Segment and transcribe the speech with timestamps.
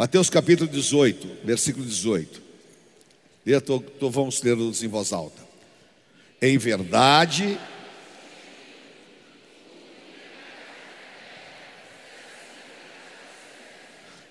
[0.00, 2.40] Mateus capítulo 18, versículo 18.
[3.44, 5.42] E tô, tô, vamos ler-los em voz alta.
[6.40, 7.60] Em verdade,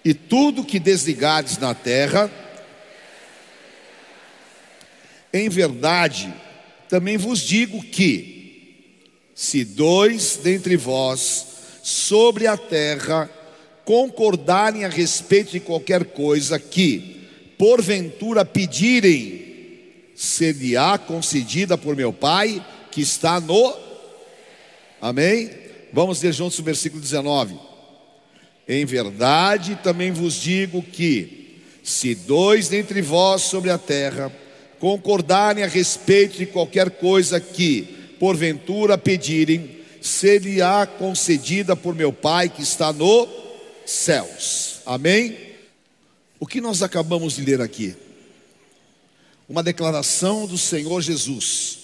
[0.03, 2.31] e tudo que desligares na terra,
[5.31, 6.33] em verdade,
[6.89, 8.89] também vos digo que,
[9.35, 11.45] se dois dentre vós
[11.83, 13.29] sobre a terra
[13.89, 17.25] concordarem a respeito de qualquer coisa que,
[17.57, 19.43] porventura, pedirem,
[20.13, 23.75] ser-lhe-á concedida por meu Pai que está no.
[25.01, 25.49] Amém?
[25.91, 27.55] Vamos ler juntos o versículo 19.
[28.67, 34.31] Em verdade também vos digo que, se dois dentre vós sobre a terra
[34.77, 37.87] concordarem a respeito de qualquer coisa que,
[38.19, 43.48] porventura, pedirem, ser-lhe-á concedida por meu Pai que está no
[43.89, 44.81] céus.
[44.85, 45.37] Amém?
[46.39, 47.95] O que nós acabamos de ler aqui?
[49.47, 51.79] Uma declaração do Senhor Jesus.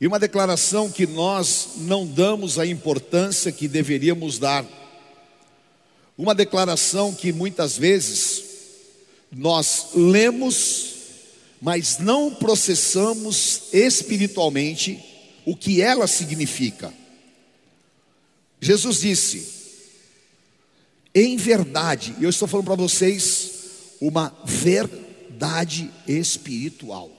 [0.00, 4.64] E uma declaração que nós não damos a importância que deveríamos dar.
[6.16, 8.44] Uma declaração que muitas vezes
[9.32, 10.94] nós lemos
[11.64, 15.02] mas não processamos espiritualmente
[15.46, 16.92] o que ela significa.
[18.60, 19.53] Jesus disse,
[21.14, 23.52] em verdade, eu estou falando para vocês
[24.00, 27.10] uma verdade espiritual.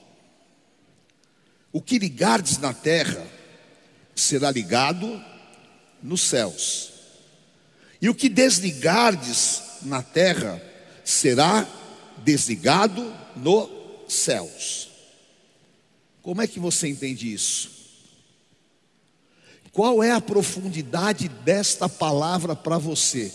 [1.72, 3.26] O que ligardes na terra
[4.14, 5.22] será ligado
[6.02, 6.92] nos céus,
[8.00, 10.62] e o que desligardes na terra
[11.04, 11.66] será
[12.18, 13.68] desligado no
[14.08, 14.90] céus.
[16.22, 17.70] Como é que você entende isso?
[19.72, 23.32] Qual é a profundidade desta palavra para você?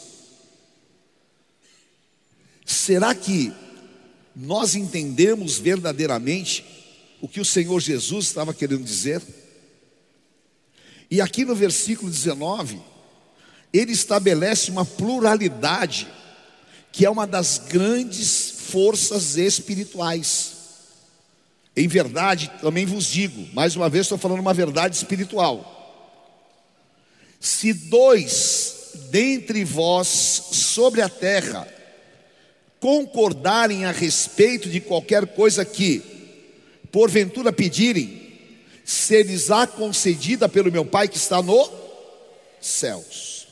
[2.71, 3.51] Será que
[4.33, 6.63] nós entendemos verdadeiramente
[7.19, 9.21] o que o Senhor Jesus estava querendo dizer?
[11.09, 12.81] E aqui no versículo 19,
[13.73, 16.07] ele estabelece uma pluralidade,
[16.93, 20.53] que é uma das grandes forças espirituais.
[21.75, 25.77] Em verdade, também vos digo, mais uma vez estou falando uma verdade espiritual.
[27.38, 31.81] Se dois dentre vós sobre a terra
[32.81, 36.02] concordarem a respeito de qualquer coisa que,
[36.92, 38.19] porventura pedirem,
[38.84, 41.72] ser-lhes-á concedida pelo meu Pai que está no
[42.59, 43.47] céus.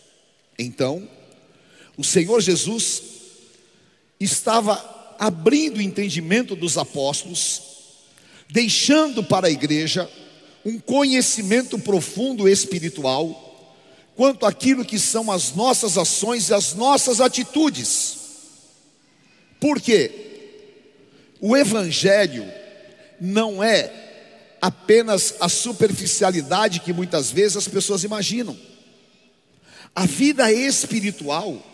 [0.58, 1.08] Então,
[1.96, 3.04] o Senhor Jesus
[4.20, 7.62] estava abrindo o entendimento dos apóstolos
[8.50, 10.10] deixando para a igreja
[10.66, 13.46] um conhecimento profundo espiritual
[14.16, 18.29] quanto àquilo que são as nossas ações e as nossas atitudes.
[19.60, 20.12] Porque
[21.40, 22.46] o evangelho
[23.20, 23.92] não é
[24.62, 28.58] apenas a superficialidade que muitas vezes as pessoas imaginam.
[29.96, 31.66] A vida espiritual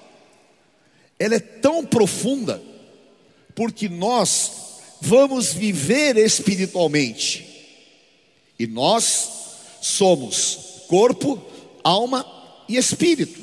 [1.18, 2.62] ela é tão profunda
[3.54, 4.52] porque nós
[5.02, 7.46] vamos viver espiritualmente.
[8.60, 9.30] E nós
[9.82, 11.42] somos corpo,
[11.84, 12.26] alma
[12.68, 13.40] e espírito.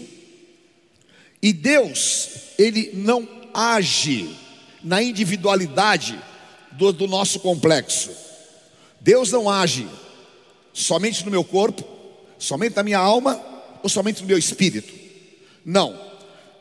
[1.42, 4.36] E Deus, Ele não age
[4.82, 6.18] na individualidade
[6.72, 8.10] do, do nosso complexo.
[9.00, 9.86] Deus não age
[10.72, 11.84] somente no meu corpo,
[12.38, 13.40] somente na minha alma
[13.82, 14.92] ou somente no meu espírito.
[15.64, 15.98] Não.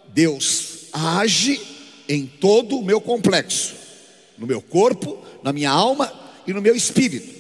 [0.08, 1.62] Deus age
[2.08, 3.82] em todo o meu complexo
[4.42, 6.12] no meu corpo, na minha alma
[6.48, 7.32] e no meu espírito.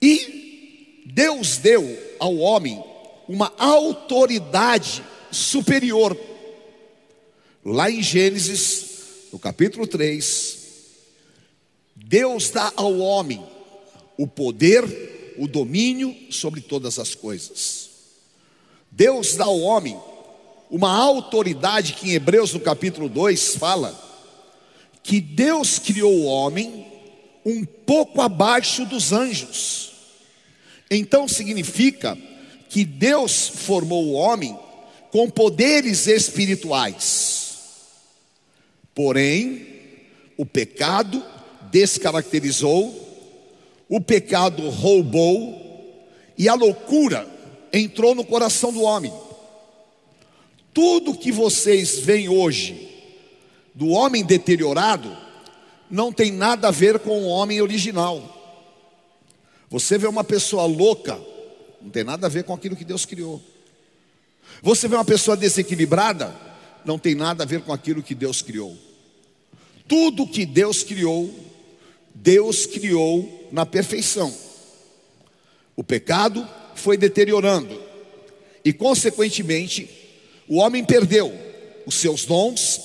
[0.00, 1.84] E Deus deu
[2.18, 2.82] ao homem
[3.28, 6.16] uma autoridade superior.
[7.68, 8.86] Lá em Gênesis,
[9.32, 10.56] no capítulo 3,
[11.96, 13.44] Deus dá ao homem
[14.16, 17.90] o poder, o domínio sobre todas as coisas.
[18.88, 20.00] Deus dá ao homem
[20.70, 24.00] uma autoridade que em Hebreus no capítulo 2 fala
[25.02, 26.86] que Deus criou o homem
[27.44, 29.90] um pouco abaixo dos anjos.
[30.88, 32.16] Então significa
[32.68, 34.56] que Deus formou o homem
[35.10, 37.45] com poderes espirituais.
[38.96, 39.66] Porém,
[40.38, 41.22] o pecado
[41.70, 43.04] descaracterizou,
[43.90, 46.08] o pecado roubou
[46.38, 47.28] e a loucura
[47.70, 49.12] entrou no coração do homem.
[50.72, 52.90] Tudo que vocês veem hoje
[53.74, 55.14] do homem deteriorado
[55.90, 58.22] não tem nada a ver com o homem original.
[59.68, 61.20] Você vê uma pessoa louca,
[61.82, 63.42] não tem nada a ver com aquilo que Deus criou.
[64.62, 66.34] Você vê uma pessoa desequilibrada,
[66.82, 68.85] não tem nada a ver com aquilo que Deus criou.
[69.88, 71.32] Tudo que Deus criou,
[72.14, 74.34] Deus criou na perfeição.
[75.76, 77.80] O pecado foi deteriorando
[78.64, 79.88] e, consequentemente,
[80.48, 81.32] o homem perdeu
[81.84, 82.80] os seus dons,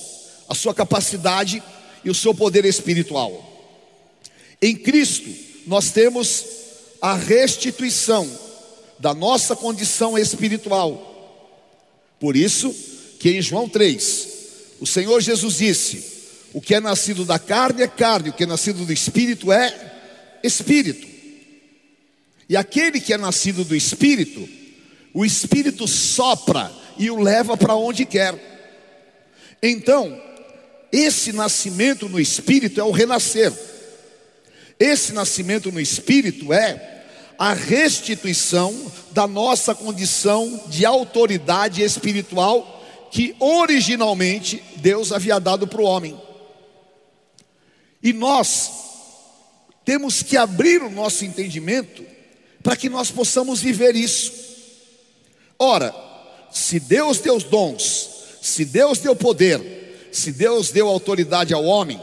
[0.48, 1.62] a sua capacidade
[2.04, 3.48] e o seu poder espiritual.
[4.60, 5.28] Em Cristo,
[5.66, 6.44] nós temos
[7.00, 8.30] a restituição
[8.98, 11.08] da nossa condição espiritual.
[12.20, 12.72] Por isso,
[13.18, 14.28] que em João 3,
[14.80, 16.11] o Senhor Jesus disse:
[16.52, 19.92] O que é nascido da carne é carne, o que é nascido do espírito é
[20.42, 21.06] espírito.
[22.48, 24.46] E aquele que é nascido do espírito,
[25.14, 28.34] o espírito sopra e o leva para onde quer.
[29.62, 30.20] Então,
[30.90, 33.52] esse nascimento no espírito é o renascer.
[34.78, 37.04] Esse nascimento no espírito é
[37.38, 38.74] a restituição
[39.12, 46.20] da nossa condição de autoridade espiritual que originalmente Deus havia dado para o homem.
[48.02, 48.70] E nós
[49.84, 52.04] temos que abrir o nosso entendimento
[52.62, 54.32] para que nós possamos viver isso.
[55.58, 55.94] Ora,
[56.50, 58.10] se Deus deu os dons,
[58.40, 62.00] se Deus deu poder, se Deus deu autoridade ao homem,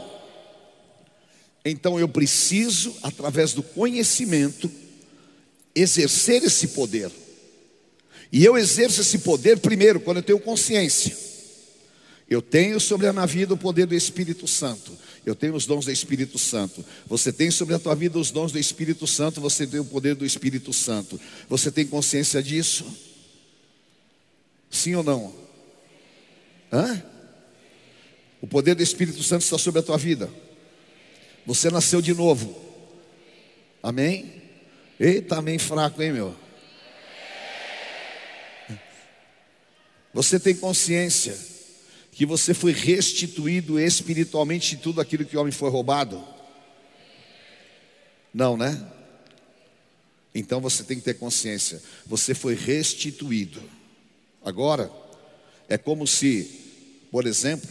[1.64, 4.70] então eu preciso, através do conhecimento,
[5.74, 7.10] exercer esse poder.
[8.32, 11.29] E eu exerço esse poder primeiro quando eu tenho consciência.
[12.30, 14.96] Eu tenho sobre a minha vida o poder do Espírito Santo.
[15.26, 16.84] Eu tenho os dons do Espírito Santo.
[17.06, 20.14] Você tem sobre a tua vida os dons do Espírito Santo, você tem o poder
[20.14, 21.20] do Espírito Santo.
[21.48, 22.86] Você tem consciência disso?
[24.70, 25.34] Sim ou não?
[26.72, 27.02] Hã?
[28.40, 30.30] O poder do Espírito Santo está sobre a tua vida.
[31.44, 32.56] Você nasceu de novo.
[33.82, 34.40] Amém?
[35.00, 36.36] Eita, amém fraco, hein, meu?
[40.14, 41.49] Você tem consciência
[42.20, 46.22] que você foi restituído espiritualmente de tudo aquilo que o homem foi roubado?
[48.34, 48.86] Não, né?
[50.34, 51.82] Então você tem que ter consciência.
[52.04, 53.62] Você foi restituído.
[54.44, 54.92] Agora,
[55.66, 56.60] é como se,
[57.10, 57.70] por exemplo,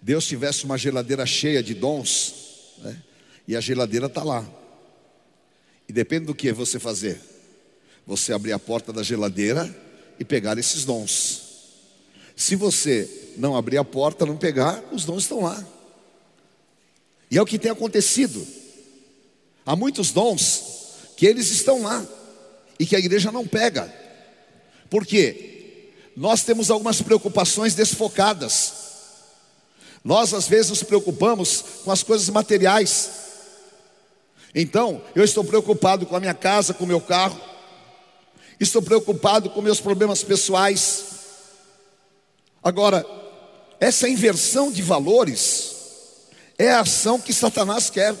[0.00, 3.02] Deus tivesse uma geladeira cheia de dons, né?
[3.48, 4.48] e a geladeira está lá.
[5.88, 7.20] E depende do que você fazer.
[8.06, 9.68] Você abrir a porta da geladeira
[10.16, 11.42] e pegar esses dons.
[12.36, 15.64] Se você não abrir a porta, não pegar, os dons estão lá.
[17.30, 18.46] E é o que tem acontecido.
[19.66, 20.64] Há muitos dons
[21.16, 22.04] que eles estão lá
[22.78, 23.92] e que a igreja não pega.
[24.90, 25.90] Por quê?
[26.16, 28.72] Nós temos algumas preocupações desfocadas.
[30.04, 33.10] Nós às vezes nos preocupamos com as coisas materiais.
[34.54, 37.40] Então, eu estou preocupado com a minha casa, com o meu carro.
[38.60, 41.04] Estou preocupado com meus problemas pessoais.
[42.62, 43.04] Agora,
[43.84, 45.72] essa inversão de valores
[46.56, 48.14] é a ação que Satanás quer,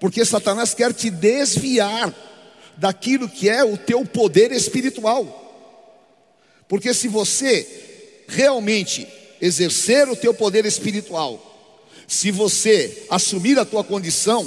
[0.00, 2.12] porque Satanás quer te desviar
[2.76, 5.40] daquilo que é o teu poder espiritual.
[6.66, 9.06] Porque se você realmente
[9.40, 11.40] exercer o teu poder espiritual,
[12.08, 14.44] se você assumir a tua condição,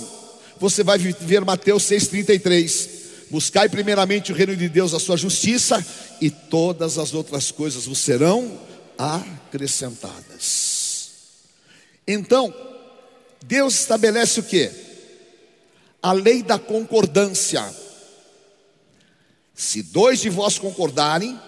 [0.60, 2.90] você vai viver Mateus 6,33.
[3.32, 5.86] Buscai primeiramente o reino de Deus, a sua justiça,
[6.20, 8.67] e todas as outras coisas vos serão
[8.98, 10.98] acrescentadas.
[12.08, 12.54] Então,
[13.46, 14.72] Deus estabelece o que?
[16.02, 17.64] A lei da concordância.
[19.54, 21.40] Se dois de vós concordarem,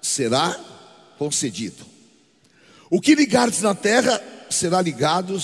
[0.00, 0.58] será
[1.18, 1.84] concedido.
[2.90, 5.40] O que ligardes na terra será ligado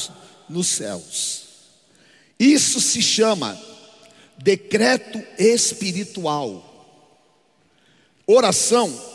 [0.48, 1.44] nos céus.
[2.38, 3.58] Isso se chama
[4.38, 6.70] decreto espiritual.
[8.26, 9.13] Oração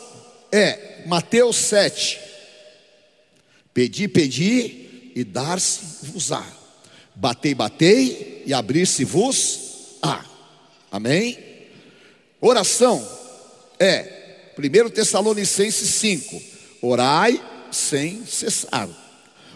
[0.52, 2.18] é Mateus 7.
[3.72, 6.44] Pedi, pedi e dar-se-vos-á.
[7.14, 10.24] Batei, batei e abrir-se-vos-á.
[10.90, 11.38] Amém?
[12.40, 13.06] Oração
[13.78, 16.42] é 1 Tessalonicenses 5.
[16.82, 17.40] Orai
[17.70, 18.88] sem cessar.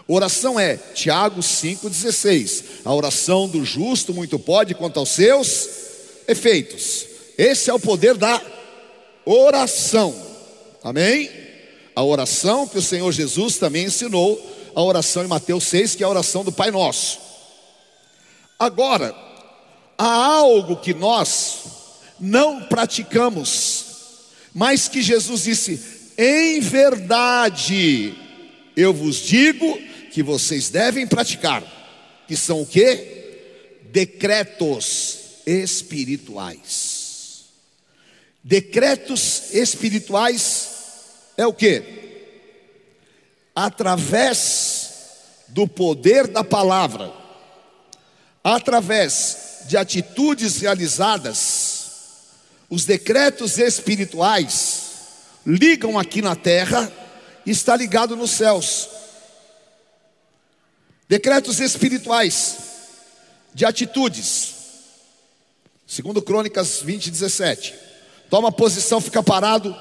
[0.07, 2.63] Oração é Tiago 5,16.
[2.85, 5.67] A oração do justo muito pode quanto aos seus
[6.27, 7.07] efeitos.
[7.37, 8.41] Esse é o poder da
[9.25, 10.34] oração.
[10.85, 11.31] Amém?
[11.95, 14.39] A oração que o Senhor Jesus também ensinou,
[14.75, 17.17] a oração em Mateus 6, que é a oração do Pai Nosso.
[18.59, 19.15] Agora,
[19.97, 21.63] há algo que nós
[22.19, 23.85] não praticamos,
[24.53, 28.13] mas que Jesus disse: em verdade,
[28.77, 29.79] eu vos digo
[30.11, 31.63] que vocês devem praticar,
[32.27, 33.79] que são o que?
[33.91, 37.45] Decretos espirituais.
[38.43, 40.74] Decretos espirituais
[41.37, 42.05] é o que?
[43.55, 44.91] através
[45.47, 47.13] do poder da palavra,
[48.43, 51.85] através de atitudes realizadas,
[52.69, 54.83] os decretos espirituais
[55.45, 56.91] ligam aqui na terra
[57.45, 58.89] e está ligado nos céus.
[61.07, 62.57] Decretos espirituais
[63.53, 64.53] de atitudes.
[65.87, 67.75] Segundo Crônicas 20, 17.
[68.29, 69.73] Toma posição, fica parado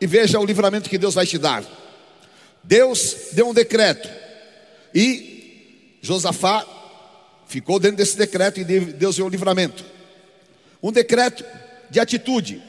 [0.00, 1.64] e veja o livramento que Deus vai te dar.
[2.62, 4.08] Deus deu um decreto
[4.94, 6.66] e Josafá
[7.46, 9.84] ficou dentro desse decreto e Deus deu o livramento.
[10.82, 11.44] Um decreto
[11.90, 12.62] de atitude.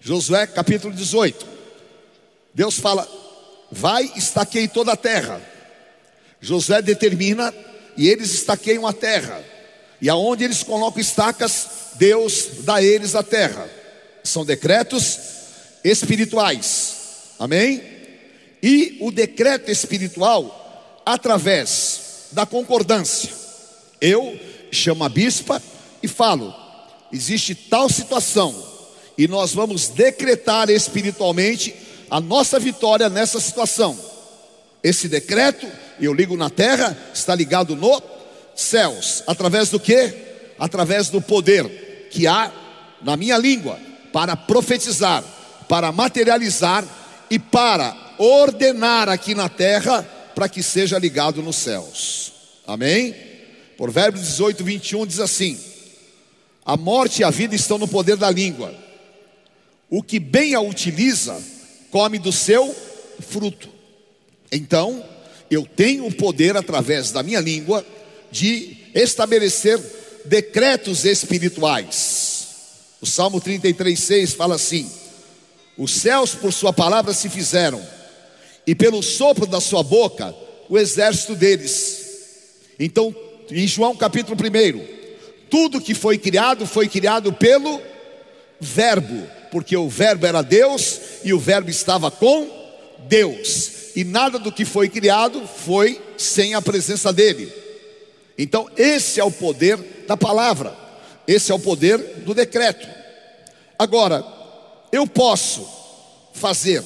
[0.00, 1.46] Josué capítulo 18.
[2.54, 3.08] Deus fala:
[3.70, 5.40] Vai, estaquei toda a terra.
[6.40, 7.52] Josué determina
[7.96, 9.44] e eles estaqueiam a terra.
[10.00, 13.68] E aonde eles colocam estacas, Deus dá a eles a terra.
[14.24, 15.18] São decretos
[15.84, 16.96] espirituais.
[17.38, 17.82] Amém?
[18.62, 23.30] E o decreto espiritual através da concordância.
[24.00, 24.38] Eu
[24.70, 25.62] chamo a bispa
[26.02, 26.54] e falo:
[27.12, 28.54] existe tal situação,
[29.16, 31.74] e nós vamos decretar espiritualmente
[32.10, 33.98] a nossa vitória nessa situação.
[34.82, 35.66] Esse decreto,
[36.00, 38.02] eu ligo na terra, está ligado no
[38.54, 40.14] céus, através do que?
[40.58, 42.52] Através do poder que há
[43.02, 43.78] na minha língua
[44.12, 45.22] para profetizar,
[45.70, 46.84] para materializar
[47.30, 50.02] e para ordenar aqui na terra
[50.34, 52.32] para que seja ligado nos céus.
[52.66, 53.14] Amém?
[53.76, 55.56] Provérbios 18, 21 diz assim:
[56.66, 58.74] A morte e a vida estão no poder da língua.
[59.88, 61.40] O que bem a utiliza,
[61.92, 62.74] come do seu
[63.20, 63.68] fruto.
[64.50, 65.04] Então,
[65.48, 67.86] eu tenho o poder através da minha língua
[68.28, 69.78] de estabelecer
[70.24, 72.48] decretos espirituais.
[73.00, 74.90] O Salmo 33:6 fala assim:
[75.80, 77.80] Os céus por sua palavra se fizeram,
[78.66, 80.34] e pelo sopro da sua boca
[80.68, 82.58] o exército deles.
[82.78, 83.16] Então,
[83.50, 84.84] em João capítulo 1,
[85.48, 87.80] tudo que foi criado foi criado pelo
[88.60, 92.46] Verbo, porque o Verbo era Deus e o Verbo estava com
[93.08, 97.50] Deus, e nada do que foi criado foi sem a presença dele.
[98.36, 100.76] Então, esse é o poder da palavra,
[101.26, 102.86] esse é o poder do decreto.
[103.78, 104.39] Agora,
[104.92, 105.66] eu posso
[106.32, 106.82] fazer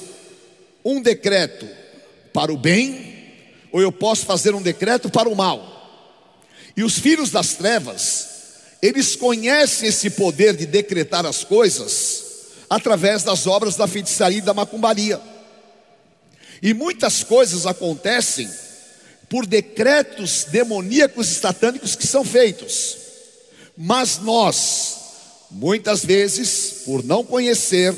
[0.84, 1.68] um decreto
[2.32, 3.32] para o bem,
[3.72, 5.72] ou eu posso fazer um decreto para o mal.
[6.76, 8.28] E os filhos das trevas,
[8.82, 12.24] eles conhecem esse poder de decretar as coisas
[12.68, 15.20] através das obras da feitiçaria e da macumbaria.
[16.60, 18.50] E muitas coisas acontecem
[19.28, 22.96] por decretos demoníacos e satânicos que são feitos.
[23.76, 24.96] Mas nós,
[25.54, 27.94] muitas vezes, por não conhecer,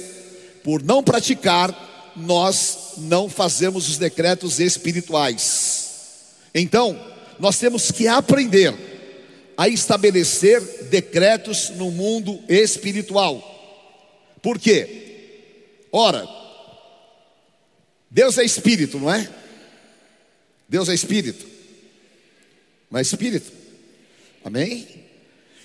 [0.62, 6.34] por não praticar, nós não fazemos os decretos espirituais.
[6.54, 6.98] Então,
[7.38, 8.74] nós temos que aprender
[9.56, 10.60] a estabelecer
[10.90, 13.42] decretos no mundo espiritual.
[14.42, 15.86] Por quê?
[15.90, 16.28] Ora,
[18.10, 19.28] Deus é espírito, não é?
[20.68, 21.46] Deus é espírito.
[22.90, 23.50] Não é espírito?
[24.44, 24.86] Amém?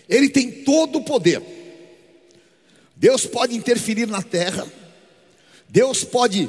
[0.07, 1.41] Ele tem todo o poder.
[3.01, 4.63] Deus pode interferir na terra.
[5.67, 6.48] Deus pode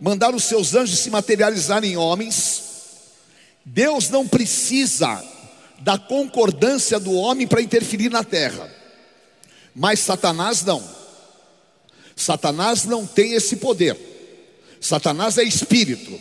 [0.00, 2.62] mandar os seus anjos se materializarem em homens.
[3.64, 5.20] Deus não precisa
[5.80, 8.72] da concordância do homem para interferir na terra.
[9.74, 10.88] Mas Satanás não.
[12.14, 13.98] Satanás não tem esse poder.
[14.80, 16.20] Satanás é espírito.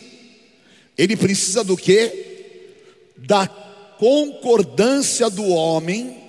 [0.97, 3.13] Ele precisa do que?
[3.15, 6.19] Da concordância do homem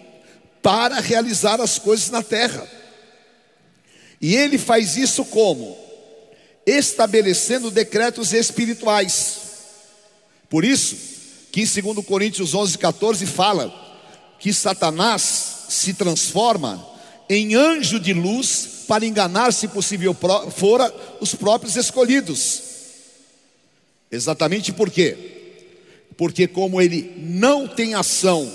[0.61, 2.76] para realizar as coisas na terra.
[4.27, 5.87] E ele faz isso como?
[6.67, 9.39] estabelecendo decretos espirituais.
[10.51, 10.97] Por isso,
[11.53, 13.73] que em 2 Coríntios 11, 14 fala
[14.41, 16.85] que Satanás se transforma
[17.31, 20.13] em anjo de luz para enganar, se possível
[20.51, 22.63] fora, os próprios escolhidos.
[24.11, 25.17] Exatamente por quê?
[26.17, 28.51] Porque, como ele não tem ação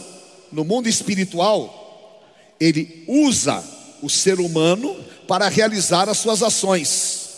[0.51, 2.27] no mundo espiritual,
[2.59, 3.63] ele usa
[4.01, 4.97] o ser humano
[5.31, 7.29] para realizar as suas ações.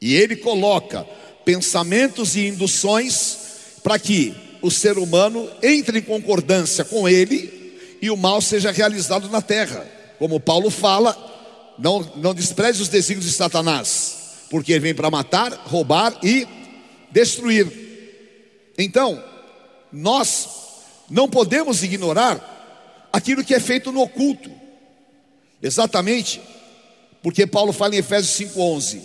[0.00, 1.06] E ele coloca
[1.44, 3.36] pensamentos e induções
[3.82, 9.28] para que o ser humano entre em concordância com ele e o mal seja realizado
[9.28, 9.86] na terra.
[10.18, 11.14] Como Paulo fala,
[11.78, 16.48] não, não despreze os desígnios de Satanás, porque ele vem para matar, roubar e
[17.10, 17.70] destruir.
[18.78, 19.22] Então,
[19.92, 20.48] nós
[21.10, 24.50] não podemos ignorar aquilo que é feito no oculto.
[25.62, 26.40] Exatamente,
[27.28, 29.02] porque Paulo fala em Efésios 5:11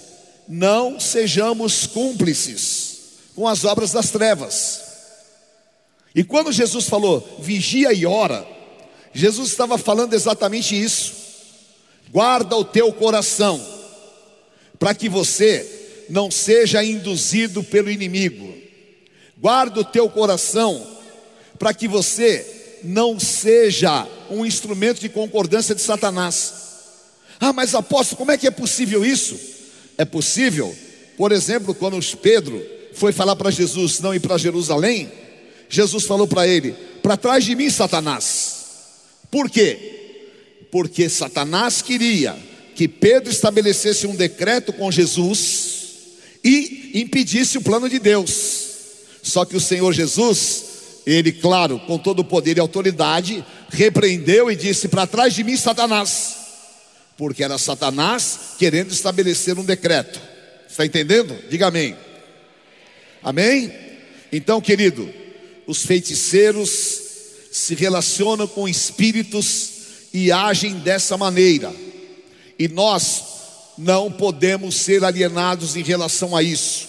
[0.47, 2.99] não sejamos cúmplices
[3.35, 4.81] com as obras das trevas.
[6.15, 8.47] E quando Jesus falou, vigia e ora,
[9.13, 11.11] Jesus estava falando exatamente isso.
[12.13, 13.61] Guarda o teu coração,
[14.79, 18.53] para que você não seja induzido pelo inimigo.
[19.37, 20.87] Guarda o teu coração,
[21.59, 26.63] para que você não seja um instrumento de concordância de Satanás.
[27.39, 29.39] Ah, mas apóstolo, como é que é possível isso?
[29.97, 30.75] É possível,
[31.17, 32.63] por exemplo, quando Pedro
[32.93, 35.11] foi falar para Jesus não ir para Jerusalém,
[35.69, 38.63] Jesus falou para ele: Para trás de mim, Satanás.
[39.29, 40.67] Por quê?
[40.71, 42.35] Porque Satanás queria
[42.75, 45.73] que Pedro estabelecesse um decreto com Jesus
[46.43, 48.63] e impedisse o plano de Deus.
[49.21, 50.63] Só que o Senhor Jesus,
[51.05, 55.57] ele, claro, com todo o poder e autoridade, repreendeu e disse: Para trás de mim,
[55.57, 56.42] Satanás.
[57.17, 60.19] Porque era Satanás querendo estabelecer um decreto.
[60.67, 61.37] Está entendendo?
[61.49, 61.95] Diga amém.
[63.21, 63.71] Amém?
[64.31, 65.07] Então, querido,
[65.67, 67.01] os feiticeiros
[67.51, 69.69] se relacionam com espíritos
[70.11, 71.73] e agem dessa maneira.
[72.57, 73.23] E nós
[73.77, 76.87] não podemos ser alienados em relação a isso.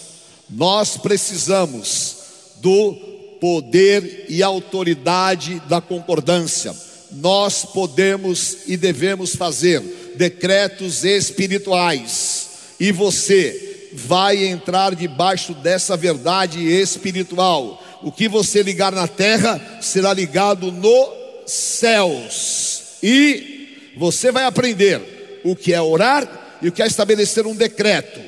[0.49, 2.17] Nós precisamos
[2.57, 2.93] do
[3.39, 6.75] poder e autoridade da concordância.
[7.11, 12.49] Nós podemos e devemos fazer decretos espirituais.
[12.79, 17.81] E você vai entrar debaixo dessa verdade espiritual.
[18.01, 21.09] O que você ligar na terra será ligado nos
[21.45, 22.83] céus.
[23.01, 28.19] E você vai aprender o que é orar e o que é estabelecer um decreto.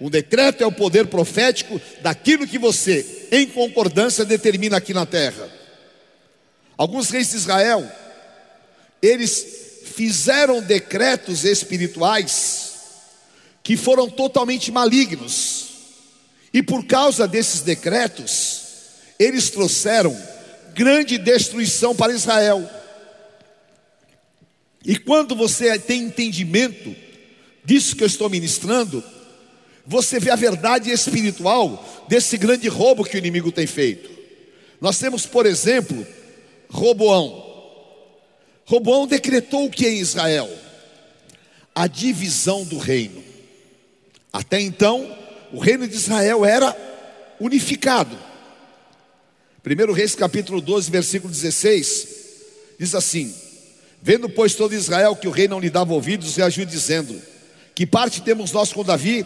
[0.00, 5.48] Um decreto é o poder profético daquilo que você, em concordância, determina aqui na terra.
[6.76, 7.88] Alguns reis de Israel,
[9.00, 9.61] eles
[9.94, 12.72] fizeram decretos espirituais
[13.62, 15.66] que foram totalmente malignos.
[16.52, 18.62] E por causa desses decretos,
[19.18, 20.16] eles trouxeram
[20.74, 22.68] grande destruição para Israel.
[24.84, 26.94] E quando você tem entendimento
[27.64, 29.02] disso que eu estou ministrando,
[29.86, 34.10] você vê a verdade espiritual desse grande roubo que o inimigo tem feito.
[34.80, 36.06] Nós temos, por exemplo,
[36.68, 37.51] Roboão.
[38.64, 40.50] Roboão decretou o que em Israel?
[41.74, 43.22] A divisão do reino.
[44.32, 45.16] Até então,
[45.52, 46.74] o reino de Israel era
[47.38, 48.16] unificado.
[49.64, 52.08] 1 Reis capítulo 12, versículo 16,
[52.78, 53.34] diz assim:
[54.02, 57.20] Vendo, pois, todo Israel que o rei não lhe dava ouvidos, reagiu dizendo:
[57.74, 59.24] Que parte temos nós com Davi?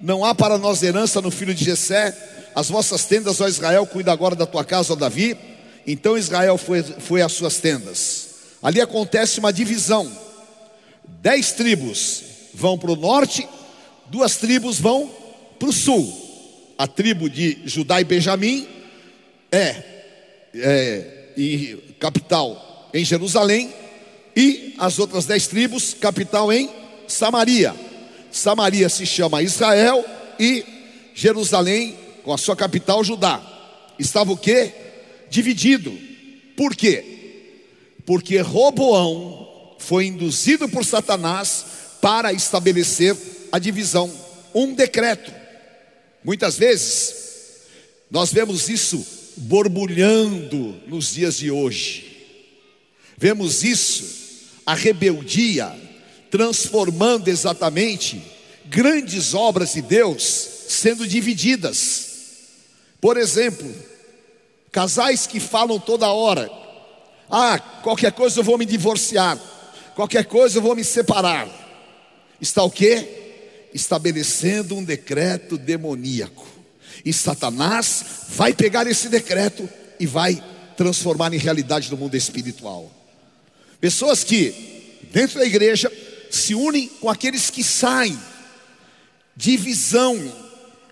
[0.00, 2.16] Não há para nós herança no filho de Jessé.
[2.54, 5.36] As vossas tendas, ó Israel, cuida agora da tua casa, ó Davi.
[5.86, 8.23] Então Israel foi, foi às suas tendas.
[8.64, 10.10] Ali acontece uma divisão.
[11.20, 13.46] Dez tribos vão para o norte
[14.06, 15.10] duas tribos vão
[15.58, 16.22] para o sul.
[16.76, 18.66] A tribo de Judá e Benjamim
[19.50, 19.82] é,
[20.54, 23.72] é e capital em Jerusalém,
[24.36, 26.70] e as outras dez tribos, capital em
[27.08, 27.74] Samaria.
[28.30, 30.04] Samaria se chama Israel
[30.38, 30.64] e
[31.14, 33.42] Jerusalém, com a sua capital Judá.
[33.98, 34.72] Estava o que?
[35.28, 35.96] Dividido.
[36.56, 37.13] Por quê?
[38.06, 41.64] Porque Roboão foi induzido por Satanás
[42.00, 43.16] para estabelecer
[43.50, 44.12] a divisão,
[44.54, 45.32] um decreto.
[46.22, 47.14] Muitas vezes,
[48.10, 49.04] nós vemos isso
[49.36, 52.14] borbulhando nos dias de hoje.
[53.16, 54.04] Vemos isso,
[54.66, 55.74] a rebeldia,
[56.30, 58.22] transformando exatamente
[58.66, 60.22] grandes obras de Deus
[60.68, 62.08] sendo divididas.
[63.00, 63.72] Por exemplo,
[64.72, 66.50] casais que falam toda hora:
[67.30, 69.38] ah, qualquer coisa eu vou me divorciar,
[69.94, 71.48] qualquer coisa eu vou me separar.
[72.40, 73.22] Está o quê?
[73.74, 76.46] estabelecendo um decreto demoníaco.
[77.04, 80.42] E Satanás vai pegar esse decreto e vai
[80.76, 82.90] transformar em realidade no mundo espiritual.
[83.80, 85.92] Pessoas que, dentro da igreja,
[86.30, 88.18] se unem com aqueles que saem.
[89.36, 90.16] Divisão.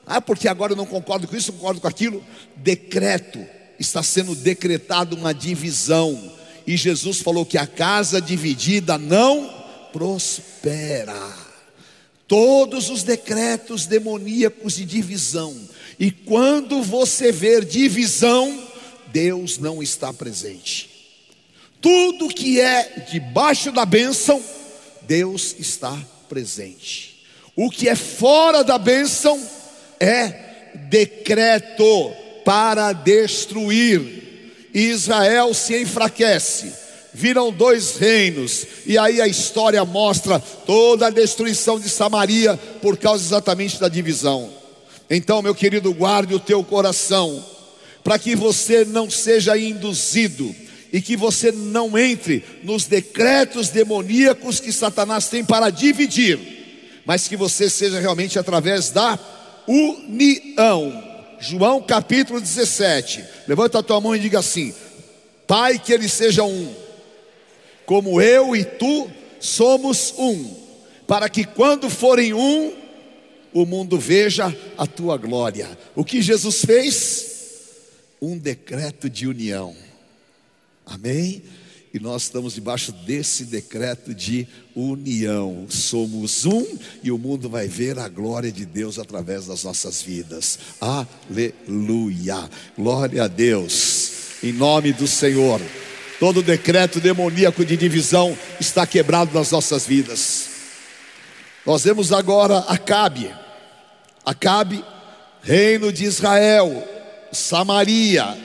[0.04, 2.22] Ah, porque agora eu não concordo com isso, concordo com aquilo.
[2.56, 3.38] Decreto.
[3.82, 6.32] Está sendo decretado uma divisão.
[6.64, 9.52] E Jesus falou que a casa dividida não
[9.92, 11.36] prospera
[12.28, 15.52] todos os decretos demoníacos de divisão.
[15.98, 18.68] E quando você ver divisão,
[19.08, 20.88] Deus não está presente.
[21.80, 24.40] Tudo que é debaixo da bênção,
[25.02, 27.26] Deus está presente.
[27.56, 29.42] O que é fora da bênção
[29.98, 34.22] é decreto para destruir.
[34.74, 41.78] E Israel se enfraquece viram dois reinos, e aí a história mostra toda a destruição
[41.78, 44.50] de Samaria por causa exatamente da divisão.
[45.10, 47.44] Então, meu querido, guarde o teu coração,
[48.02, 50.54] para que você não seja induzido
[50.90, 56.38] e que você não entre nos decretos demoníacos que Satanás tem para dividir,
[57.04, 59.18] mas que você seja realmente através da
[59.66, 61.11] união.
[61.42, 63.24] João capítulo 17.
[63.48, 64.72] Levanta a tua mão e diga assim:
[65.44, 66.72] Pai, que ele seja um,
[67.84, 70.54] como eu e tu somos um,
[71.04, 72.72] para que quando forem um,
[73.52, 75.76] o mundo veja a tua glória.
[75.96, 77.32] O que Jesus fez?
[78.20, 79.74] Um decreto de união.
[80.86, 81.42] Amém?
[81.94, 85.66] E nós estamos debaixo desse decreto de união.
[85.68, 86.66] Somos um
[87.02, 90.58] e o mundo vai ver a glória de Deus através das nossas vidas.
[90.80, 92.48] Aleluia.
[92.78, 94.10] Glória a Deus.
[94.42, 95.60] Em nome do Senhor.
[96.18, 100.48] Todo decreto demoníaco de divisão está quebrado nas nossas vidas.
[101.66, 103.30] Nós vemos agora Acabe.
[104.24, 104.82] Acabe,
[105.42, 106.88] reino de Israel,
[107.32, 108.38] Samaria.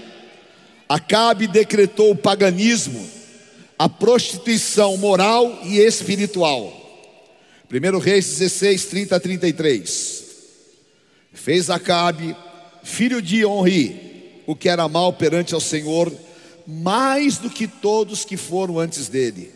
[0.89, 3.16] Acabe decretou o paganismo
[3.77, 6.73] a prostituição moral e espiritual.
[7.71, 10.25] 1 Reis 16, 30 a 33.
[11.33, 12.35] Fez Acabe,
[12.83, 16.11] filho de Onri, o que era mal perante ao Senhor,
[16.65, 19.51] mais do que todos que foram antes dele.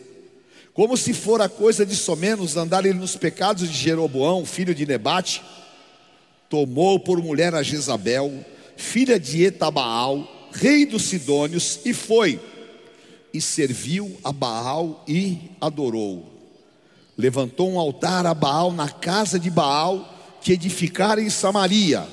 [0.72, 5.42] Como se fora coisa de somenos andar ele nos pecados de Jeroboão, filho de Nebate,
[6.48, 8.44] tomou por mulher a Jezabel,
[8.76, 12.40] filha de Etabaal, rei dos Sidônios, e foi
[13.32, 16.30] e serviu a Baal e adorou.
[17.16, 20.08] Levantou um altar a Baal na casa de Baal
[20.40, 22.06] que edificara em Samaria.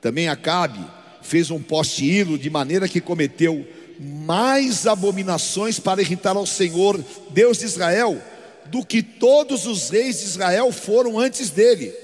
[0.00, 0.84] Também Acabe
[1.22, 3.66] fez um poste hilo de maneira que cometeu
[3.98, 8.20] mais abominações para irritar ao Senhor, Deus de Israel,
[8.66, 11.94] do que todos os reis de Israel foram antes dele.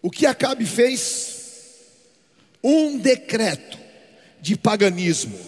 [0.00, 1.36] O que Acabe fez?
[2.62, 3.78] Um decreto
[4.40, 5.38] de paganismo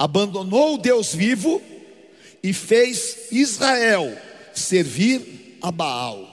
[0.00, 1.60] abandonou o Deus vivo
[2.42, 4.16] e fez Israel
[4.54, 6.26] servir a Baal.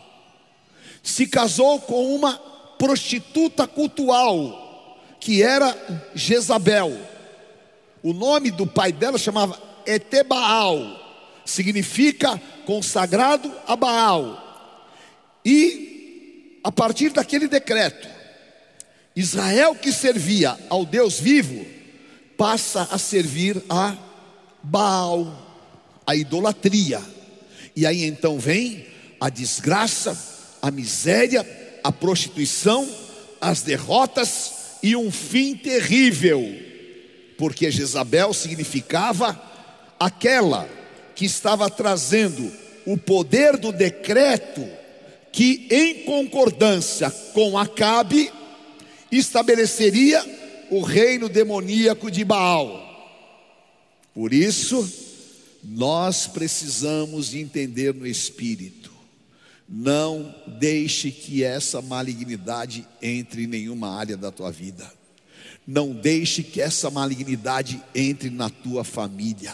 [1.03, 2.37] Se casou com uma
[2.79, 5.75] prostituta cultual, que era
[6.15, 6.97] Jezabel.
[8.01, 14.45] O nome do pai dela chamava Etebaal, significa consagrado a Baal.
[15.43, 18.07] E a partir daquele decreto,
[19.13, 21.76] Israel que servia ao Deus vivo,
[22.37, 23.97] passa a servir a
[24.61, 25.65] Baal,
[26.05, 27.01] a idolatria.
[27.75, 28.85] E aí então vem
[29.19, 30.17] a desgraça,
[30.61, 31.45] a miséria,
[31.83, 32.87] a prostituição,
[33.41, 36.41] as derrotas e um fim terrível,
[37.37, 39.41] porque Jezabel significava
[39.99, 40.69] aquela
[41.15, 42.51] que estava trazendo
[42.85, 44.67] o poder do decreto
[45.31, 48.31] que, em concordância com Acabe,
[49.11, 50.23] estabeleceria
[50.69, 52.83] o reino demoníaco de Baal.
[54.13, 54.87] Por isso,
[55.63, 58.91] nós precisamos entender no espírito.
[59.69, 64.91] Não deixe que essa malignidade entre em nenhuma área da tua vida.
[65.67, 69.53] Não deixe que essa malignidade entre na tua família.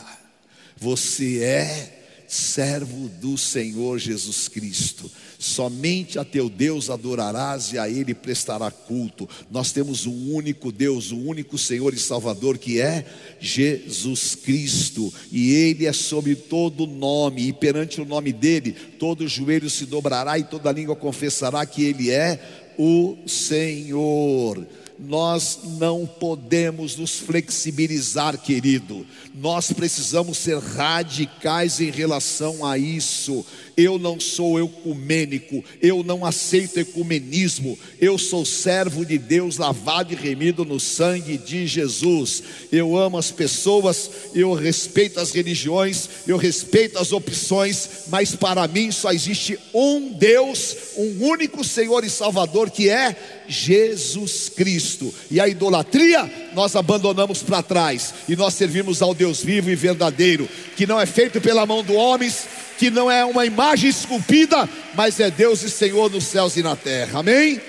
[0.78, 5.10] Você é servo do Senhor Jesus Cristo.
[5.43, 9.27] Somente a teu Deus adorarás e a Ele prestará culto.
[9.51, 13.06] Nós temos um único Deus, um único Senhor e Salvador que é
[13.41, 19.69] Jesus Cristo, e Ele é sobre todo nome, e perante o nome dEle, todo joelho
[19.69, 22.39] se dobrará e toda língua confessará que Ele é
[22.77, 24.65] o Senhor
[24.99, 29.06] nós não podemos nos flexibilizar, querido.
[29.34, 33.45] Nós precisamos ser radicais em relação a isso.
[33.75, 37.77] Eu não sou ecumênico, eu não aceito ecumenismo.
[37.99, 42.43] Eu sou servo de Deus, lavado e remido no sangue de Jesus.
[42.71, 48.91] Eu amo as pessoas, eu respeito as religiões, eu respeito as opções, mas para mim
[48.91, 53.15] só existe um Deus, um único Senhor e Salvador que é
[53.47, 55.13] Jesus Cristo.
[55.31, 60.47] E a idolatria nós abandonamos para trás e nós servimos ao Deus vivo e verdadeiro,
[60.75, 62.45] que não é feito pela mão do homens,
[62.77, 66.75] que não é uma imagem esculpida, mas é Deus e Senhor nos céus e na
[66.75, 67.19] terra.
[67.19, 67.62] Amém?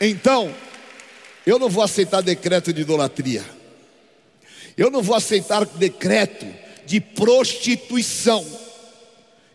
[0.00, 0.54] Então,
[1.46, 3.44] eu não vou aceitar decreto de idolatria.
[4.76, 6.46] Eu não vou aceitar decreto
[6.86, 8.44] de prostituição.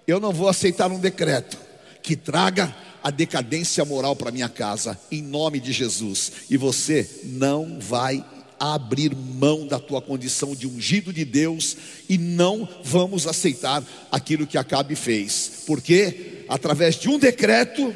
[0.08, 1.58] Eu não vou aceitar um decreto
[2.02, 6.32] que traga a decadência moral para minha casa, em nome de Jesus.
[6.50, 8.24] E você não vai
[8.60, 11.76] abrir mão da tua condição de ungido de Deus
[12.08, 17.94] e não vamos aceitar aquilo que Acabe fez, porque através de um decreto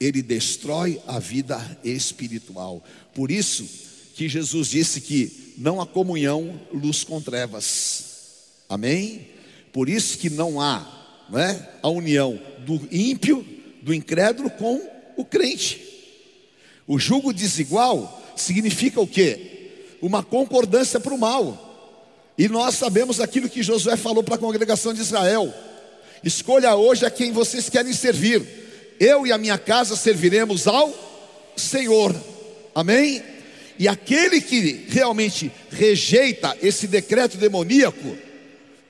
[0.00, 2.82] ele destrói a vida espiritual.
[3.14, 3.68] Por isso
[4.14, 8.04] que Jesus disse que não há comunhão luz com trevas.
[8.68, 9.28] Amém?
[9.72, 13.46] Por isso que não há, não é, a união do ímpio,
[13.82, 14.80] do incrédulo com
[15.16, 15.80] o crente.
[16.86, 19.96] O jugo desigual significa o quê?
[20.00, 21.66] Uma concordância para o mal.
[22.36, 25.52] E nós sabemos aquilo que Josué falou para a congregação de Israel:
[26.24, 28.42] escolha hoje a quem vocês querem servir.
[28.98, 30.92] Eu e a minha casa serviremos ao
[31.56, 32.14] Senhor.
[32.74, 33.22] Amém?
[33.78, 38.16] E aquele que realmente rejeita esse decreto demoníaco,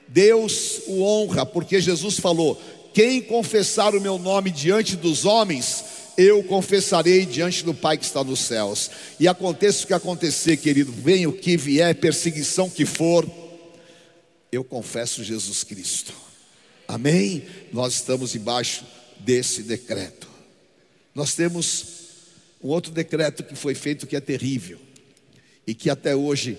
[0.07, 2.61] Deus o honra, porque Jesus falou:
[2.93, 5.83] quem confessar o meu nome diante dos homens,
[6.17, 8.91] eu confessarei diante do Pai que está nos céus.
[9.19, 13.29] E aconteça o que acontecer, querido, venha o que vier, perseguição que for,
[14.51, 16.13] eu confesso Jesus Cristo.
[16.87, 17.45] Amém?
[17.71, 18.85] Nós estamos embaixo
[19.19, 20.27] desse decreto.
[21.15, 21.85] Nós temos
[22.61, 24.79] um outro decreto que foi feito que é terrível
[25.65, 26.57] e que até hoje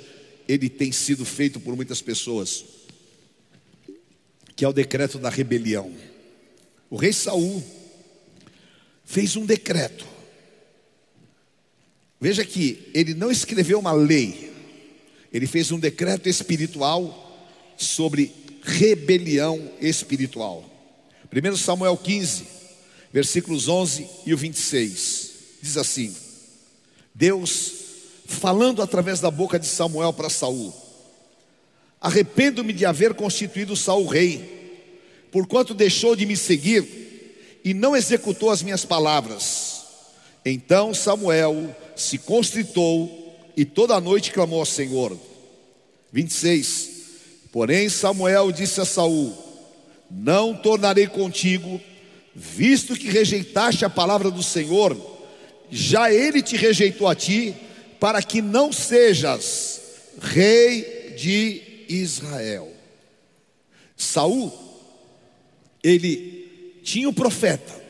[0.48, 2.64] ele tem sido feito por muitas pessoas,
[4.56, 5.92] que é o decreto da rebelião.
[6.90, 7.62] O rei Saul
[9.12, 10.06] fez um decreto.
[12.18, 14.50] Veja que ele não escreveu uma lei,
[15.30, 17.46] ele fez um decreto espiritual
[17.76, 20.64] sobre rebelião espiritual.
[21.30, 22.46] 1 Samuel 15,
[23.12, 26.16] versículos 11 e o 26, diz assim:
[27.14, 27.72] Deus
[28.24, 30.72] falando através da boca de Samuel para Saul:
[32.00, 34.88] Arrependo-me de haver constituído Saul rei,
[35.30, 37.01] porquanto deixou de me seguir
[37.64, 39.82] e não executou as minhas palavras.
[40.44, 45.16] Então Samuel se constritou e toda a noite clamou ao Senhor.
[46.12, 46.92] 26
[47.52, 49.36] Porém Samuel disse a Saul:
[50.10, 51.78] Não tornarei contigo,
[52.34, 54.96] visto que rejeitaste a palavra do Senhor,
[55.70, 57.54] já ele te rejeitou a ti,
[58.00, 59.82] para que não sejas
[60.18, 62.72] rei de Israel.
[63.94, 64.50] Saul,
[65.84, 66.41] ele
[66.82, 67.80] tinha um profeta.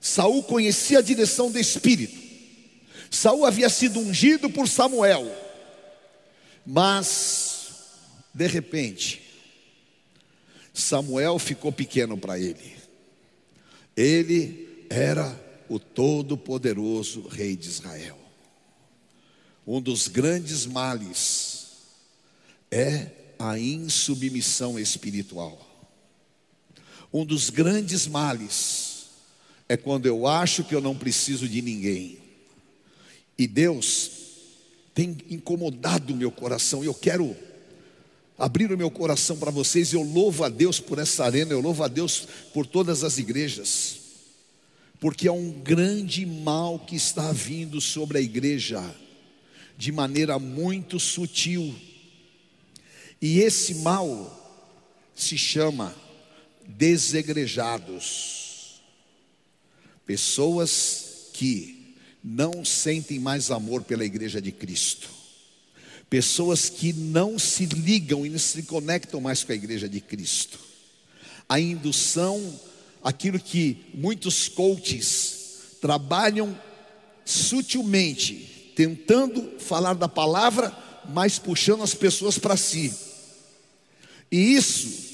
[0.00, 2.26] Saul conhecia a direção do Espírito.
[3.10, 5.26] Saul havia sido ungido por Samuel.
[6.64, 7.56] Mas
[8.34, 9.22] de repente,
[10.74, 12.76] Samuel ficou pequeno para ele.
[13.96, 15.34] Ele era
[15.68, 18.18] o todo-poderoso rei de Israel.
[19.66, 21.66] Um dos grandes males
[22.70, 25.65] é a insubmissão espiritual.
[27.12, 29.06] Um dos grandes males
[29.68, 32.18] é quando eu acho que eu não preciso de ninguém.
[33.38, 34.10] E Deus
[34.94, 37.36] tem incomodado o meu coração, e eu quero
[38.38, 39.92] abrir o meu coração para vocês.
[39.92, 43.98] Eu louvo a Deus por essa arena, eu louvo a Deus por todas as igrejas,
[44.98, 48.82] porque é um grande mal que está vindo sobre a igreja,
[49.76, 51.74] de maneira muito sutil,
[53.20, 54.32] e esse mal
[55.14, 55.94] se chama
[56.68, 58.80] desegrejados,
[60.06, 65.16] pessoas que não sentem mais amor pela igreja de Cristo
[66.08, 70.58] Pessoas que não se ligam e não se conectam mais com a igreja de Cristo.
[71.48, 72.60] A indução,
[73.02, 76.56] aquilo que muitos coaches trabalham
[77.24, 80.76] sutilmente, tentando falar da palavra,
[81.08, 82.94] mas puxando as pessoas para si.
[84.30, 85.05] E isso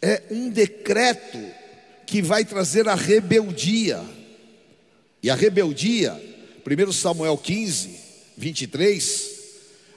[0.00, 1.38] é um decreto
[2.06, 4.02] que vai trazer a rebeldia.
[5.22, 6.12] E a rebeldia,
[6.66, 7.90] 1 Samuel 15,
[8.36, 9.38] 23,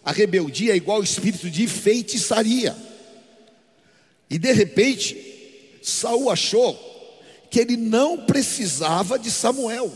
[0.03, 2.75] a rebeldia é igual ao espírito de feitiçaria.
[4.29, 6.75] E de repente, Saul achou
[7.49, 9.91] que ele não precisava de Samuel.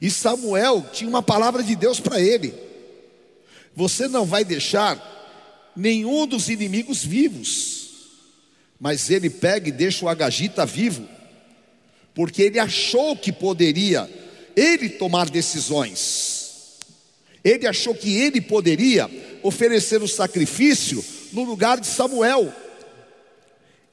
[0.00, 2.54] E Samuel tinha uma palavra de Deus para ele.
[3.74, 5.10] Você não vai deixar
[5.74, 7.81] nenhum dos inimigos vivos.
[8.82, 11.08] Mas ele pega e deixa o Agagita vivo,
[12.12, 14.10] porque ele achou que poderia
[14.56, 16.80] ele tomar decisões.
[17.44, 19.08] Ele achou que ele poderia
[19.40, 22.52] oferecer o sacrifício no lugar de Samuel.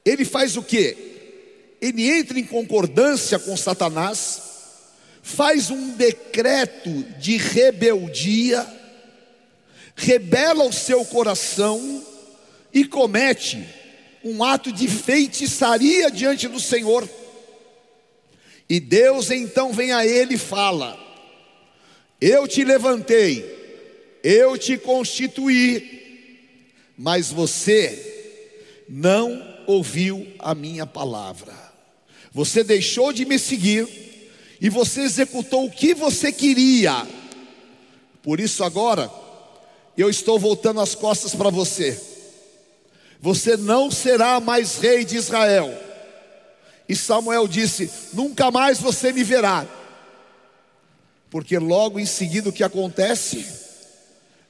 [0.04, 0.96] Ele faz o que?
[1.80, 4.42] Ele entra em concordância com Satanás,
[5.22, 8.66] faz um decreto de rebeldia,
[9.94, 12.04] rebela o seu coração
[12.74, 13.78] e comete
[14.24, 17.08] um ato de feitiçaria diante do Senhor.
[18.68, 20.98] E Deus então vem a ele e fala:
[22.20, 23.44] eu te levantei,
[24.22, 31.54] eu te constituí, mas você não ouviu a minha palavra.
[32.32, 33.88] Você deixou de me seguir
[34.60, 37.08] e você executou o que você queria.
[38.22, 39.10] Por isso, agora,
[39.96, 41.98] eu estou voltando as costas para você.
[43.20, 45.72] Você não será mais rei de Israel.
[46.88, 49.66] E Samuel disse: Nunca mais você me verá.
[51.28, 53.46] Porque logo em seguida o que acontece?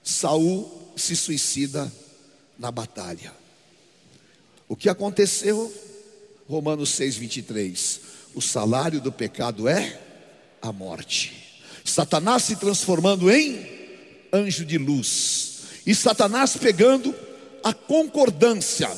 [0.03, 1.93] Saul se suicida
[2.59, 3.33] na batalha.
[4.69, 5.73] O que aconteceu?
[6.49, 8.01] Romanos 6:23.
[8.35, 10.01] O salário do pecado é
[10.63, 11.61] a morte.
[11.85, 13.67] Satanás se transformando em
[14.33, 15.63] anjo de luz.
[15.85, 17.15] E Satanás pegando
[17.63, 18.91] a concordância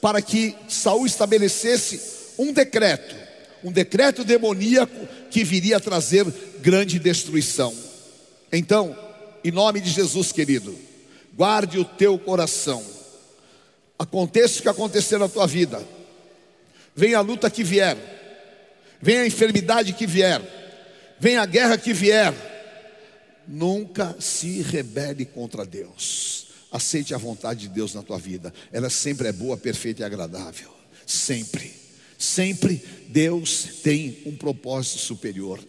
[0.00, 2.00] para que Saul estabelecesse
[2.38, 3.14] um decreto,
[3.62, 6.26] um decreto demoníaco que viria a trazer
[6.60, 7.74] grande destruição.
[8.52, 8.96] Então,
[9.42, 10.78] em nome de Jesus, querido,
[11.34, 12.84] guarde o teu coração.
[13.98, 15.82] Aconteça o que acontecer na tua vida.
[16.94, 17.96] Venha a luta que vier,
[19.00, 20.40] venha a enfermidade que vier,
[21.18, 22.32] venha a guerra que vier,
[23.48, 26.43] nunca se rebele contra Deus.
[26.74, 28.52] Aceite a vontade de Deus na tua vida.
[28.72, 30.68] Ela sempre é boa, perfeita e agradável.
[31.06, 31.72] Sempre.
[32.18, 35.60] Sempre Deus tem um propósito superior.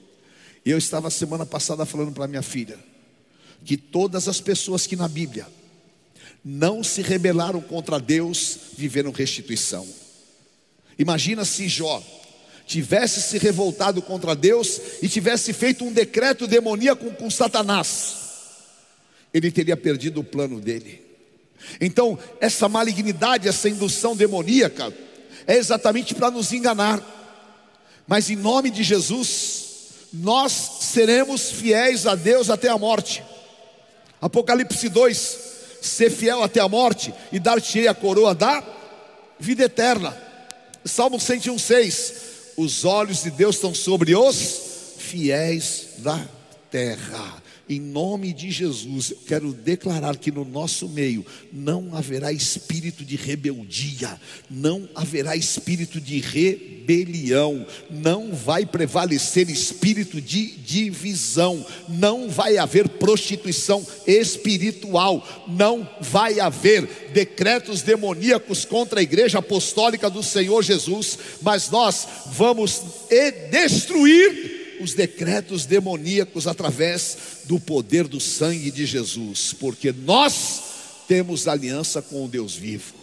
[0.66, 2.80] Eu estava semana passada falando para minha filha
[3.64, 5.48] que todas as pessoas que na Bíblia
[6.44, 9.88] não se rebelaram contra Deus viveram restituição.
[10.98, 12.04] Imagina se Jó
[12.66, 18.25] tivesse se revoltado contra Deus e tivesse feito um decreto demoníaco com, Satanás,
[19.36, 21.04] ele teria perdido o plano dele.
[21.82, 24.94] Então, essa malignidade, essa indução demoníaca,
[25.46, 27.04] é exatamente para nos enganar.
[28.08, 29.66] Mas em nome de Jesus,
[30.14, 33.22] nós seremos fiéis a Deus até a morte.
[34.22, 35.38] Apocalipse 2:
[35.82, 38.64] ser fiel até a morte e dar-te a coroa da
[39.38, 40.18] vida eterna.
[40.86, 42.14] Salmo 101,6:
[42.56, 46.26] Os olhos de Deus estão sobre os fiéis da
[46.72, 47.44] terra.
[47.68, 53.16] Em nome de Jesus, eu quero declarar que no nosso meio não haverá espírito de
[53.16, 62.88] rebeldia, não haverá espírito de rebelião, não vai prevalecer espírito de divisão, não vai haver
[62.88, 71.72] prostituição espiritual, não vai haver decretos demoníacos contra a igreja apostólica do Senhor Jesus, mas
[71.72, 72.84] nós vamos
[73.50, 80.62] destruir os decretos demoníacos através do poder do sangue de Jesus, porque nós
[81.08, 82.94] temos aliança com o Deus vivo.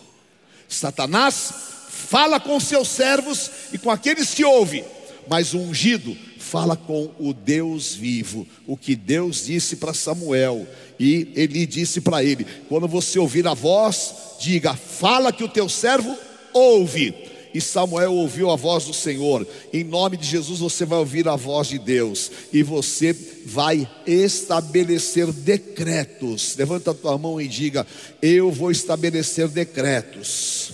[0.69, 1.53] Satanás
[1.89, 4.85] fala com seus servos e com aqueles que ouvem,
[5.29, 10.67] mas o ungido fala com o Deus vivo, o que Deus disse para Samuel,
[10.99, 15.69] e ele disse para ele: quando você ouvir a voz, diga, fala que o teu
[15.69, 16.17] servo
[16.53, 19.47] ouve e Samuel ouviu a voz do Senhor.
[19.73, 25.31] Em nome de Jesus você vai ouvir a voz de Deus e você vai estabelecer
[25.33, 26.57] decretos.
[26.57, 27.87] Levanta a tua mão e diga:
[28.21, 30.73] Eu vou estabelecer decretos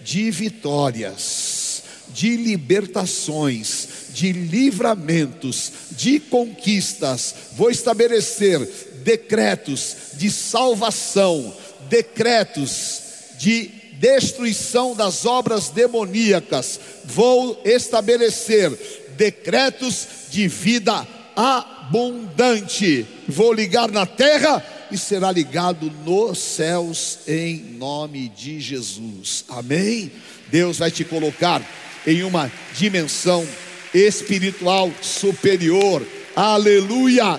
[0.00, 7.34] de vitórias, de libertações, de livramentos, de conquistas.
[7.56, 8.58] Vou estabelecer
[9.02, 11.54] decretos de salvação,
[11.88, 13.02] decretos
[13.38, 18.72] de destruição das obras demoníacas, vou estabelecer
[19.10, 23.06] decretos de vida abundante.
[23.28, 29.44] Vou ligar na terra e será ligado nos céus em nome de Jesus.
[29.50, 30.10] Amém?
[30.48, 31.62] Deus vai te colocar
[32.06, 33.46] em uma dimensão
[33.92, 36.02] espiritual superior.
[36.34, 37.38] Aleluia!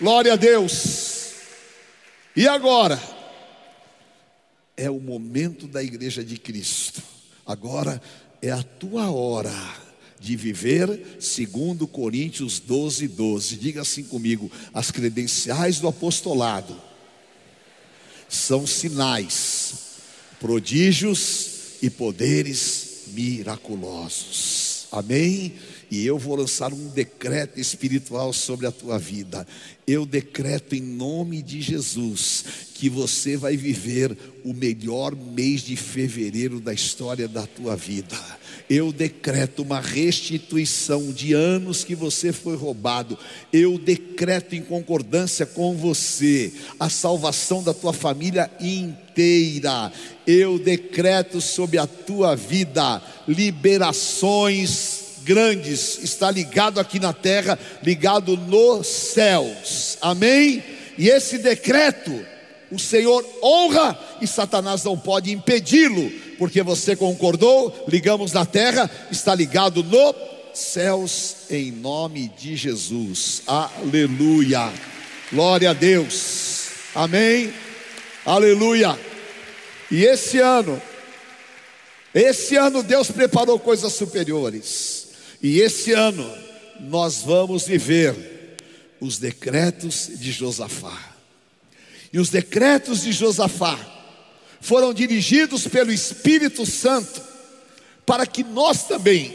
[0.00, 1.32] Glória a Deus.
[2.36, 3.13] E agora?
[4.76, 7.02] É o momento da igreja de Cristo.
[7.46, 8.00] Agora
[8.40, 9.54] é a tua hora
[10.18, 13.56] de viver segundo Coríntios 12, 12.
[13.56, 16.74] Diga assim comigo: as credenciais do apostolado
[18.28, 19.74] são sinais,
[20.40, 24.86] prodígios e poderes miraculosos.
[24.90, 25.54] Amém?
[25.94, 29.46] E eu vou lançar um decreto espiritual sobre a tua vida.
[29.86, 36.58] Eu decreto em nome de Jesus que você vai viver o melhor mês de fevereiro
[36.58, 38.18] da história da tua vida.
[38.68, 43.16] Eu decreto uma restituição de anos que você foi roubado.
[43.52, 49.92] Eu decreto em concordância com você a salvação da tua família inteira.
[50.26, 58.86] Eu decreto sobre a tua vida liberações grandes está ligado aqui na terra, ligado nos
[58.86, 59.98] céus.
[60.00, 60.62] Amém?
[60.96, 62.24] E esse decreto
[62.70, 69.34] o Senhor honra e Satanás não pode impedi-lo, porque você concordou, ligamos na terra, está
[69.34, 70.14] ligado no
[70.52, 73.42] céus em nome de Jesus.
[73.46, 74.72] Aleluia.
[75.32, 76.68] Glória a Deus.
[76.94, 77.52] Amém.
[78.26, 78.98] Aleluia.
[79.90, 80.80] E esse ano,
[82.12, 85.08] esse ano Deus preparou coisas superiores.
[85.44, 86.26] E esse ano
[86.80, 88.56] nós vamos viver
[88.98, 90.98] os decretos de Josafá.
[92.10, 93.78] E os decretos de Josafá
[94.58, 97.20] foram dirigidos pelo Espírito Santo
[98.06, 99.34] para que nós também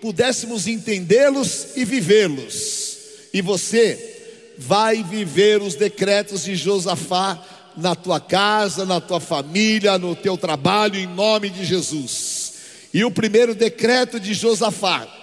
[0.00, 2.96] pudéssemos entendê-los e vivê-los.
[3.32, 7.40] E você vai viver os decretos de Josafá
[7.76, 12.54] na tua casa, na tua família, no teu trabalho, em nome de Jesus.
[12.92, 15.15] E o primeiro decreto de Josafá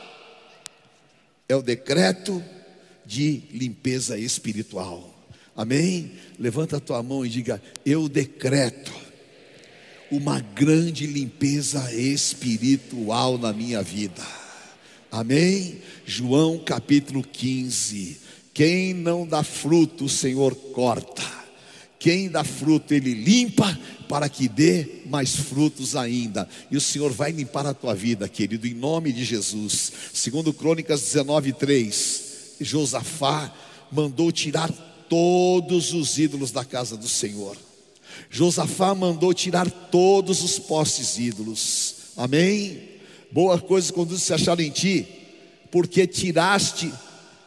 [1.48, 2.44] é o decreto
[3.06, 5.14] de limpeza espiritual.
[5.56, 6.14] Amém?
[6.40, 8.92] Levanta a tua mão e diga: Eu decreto
[10.10, 14.26] uma grande limpeza espiritual na minha vida.
[15.12, 15.82] Amém?
[16.06, 18.18] João capítulo 15.
[18.54, 21.43] Quem não dá fruto, o Senhor corta.
[22.04, 23.80] Quem dá fruto, Ele limpa
[24.10, 26.50] para que dê mais frutos ainda.
[26.70, 29.94] E o Senhor vai limpar a tua vida, querido, em nome de Jesus.
[30.14, 32.24] Segundo Crônicas 19, 3,
[32.60, 33.54] Josafá
[33.90, 34.70] mandou tirar
[35.08, 37.56] todos os ídolos da casa do Senhor.
[38.30, 41.96] Josafá mandou tirar todos os postes ídolos.
[42.18, 42.82] Amém?
[43.32, 45.08] Boa coisa quando se achar em ti,
[45.72, 46.92] porque tiraste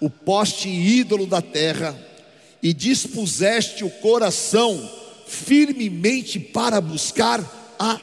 [0.00, 1.94] o poste ídolo da terra
[2.62, 4.90] e dispuseste o coração
[5.26, 7.40] firmemente para buscar
[7.78, 8.00] a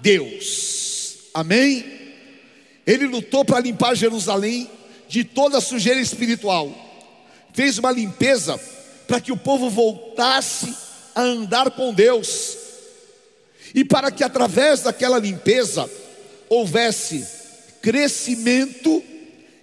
[0.00, 1.16] Deus.
[1.34, 1.84] Amém?
[2.86, 4.68] Ele lutou para limpar Jerusalém
[5.08, 6.72] de toda a sujeira espiritual.
[7.52, 8.58] Fez uma limpeza
[9.06, 10.74] para que o povo voltasse
[11.14, 12.56] a andar com Deus.
[13.74, 15.88] E para que através daquela limpeza
[16.48, 17.26] houvesse
[17.80, 19.02] crescimento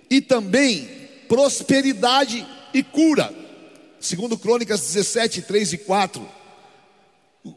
[0.10, 0.88] e também
[1.28, 3.34] prosperidade e cura.
[4.00, 6.28] Segundo Crônicas 17, 3 e 4.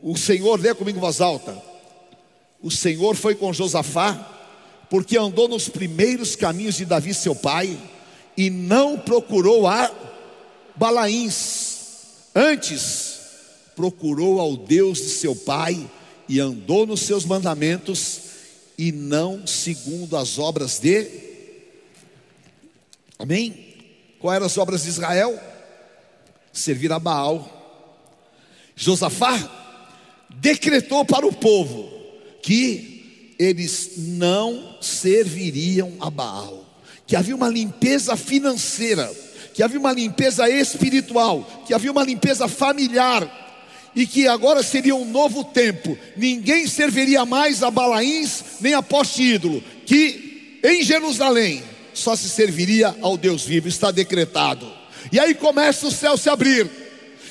[0.03, 1.61] O Senhor, lê comigo voz alta.
[2.63, 4.39] O Senhor foi com Josafá,
[4.89, 7.79] porque andou nos primeiros caminhos de Davi, seu pai,
[8.37, 9.91] e não procurou a
[10.77, 11.79] Balaíns.
[12.35, 13.21] Antes,
[13.75, 15.91] procurou ao Deus de seu pai
[16.29, 18.21] e andou nos seus mandamentos,
[18.79, 21.07] e não segundo as obras de.
[23.19, 23.75] Amém?
[24.19, 25.39] Quais eram as obras de Israel?
[26.53, 27.59] Servir a Baal.
[28.77, 29.39] Josafá
[30.31, 31.91] decretou para o povo
[32.43, 36.65] que eles não serviriam a Baal,
[37.07, 39.11] que havia uma limpeza financeira,
[39.55, 43.39] que havia uma limpeza espiritual, que havia uma limpeza familiar,
[43.95, 49.23] e que agora seria um novo tempo, ninguém serviria mais a Balaíns nem a poste
[49.23, 54.80] ídolo, que em Jerusalém só se serviria ao Deus vivo, está decretado.
[55.13, 56.69] E aí começa o céu se abrir.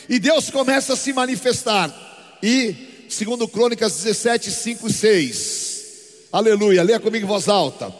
[0.07, 1.93] E Deus começa a se manifestar.
[2.41, 5.85] E, segundo Crônicas 17, 5 e 6.
[6.31, 7.93] Aleluia, leia comigo em voz alta.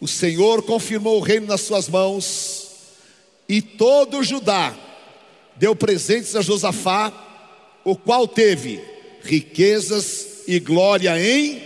[0.00, 2.68] O Senhor confirmou o reino nas suas mãos.
[3.48, 4.74] E todo o Judá
[5.56, 7.12] deu presentes a Josafá,
[7.84, 8.82] o qual teve
[9.22, 11.62] riquezas e glória em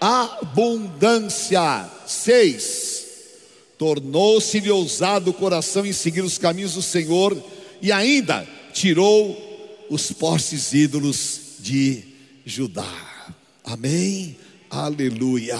[0.00, 1.88] abundância.
[2.06, 2.99] 6
[3.80, 7.34] tornou-se-lhe ousado o coração em seguir os caminhos do Senhor
[7.80, 12.04] e ainda tirou os postes ídolos de
[12.44, 13.34] Judá.
[13.64, 14.36] Amém?
[14.68, 15.58] Aleluia.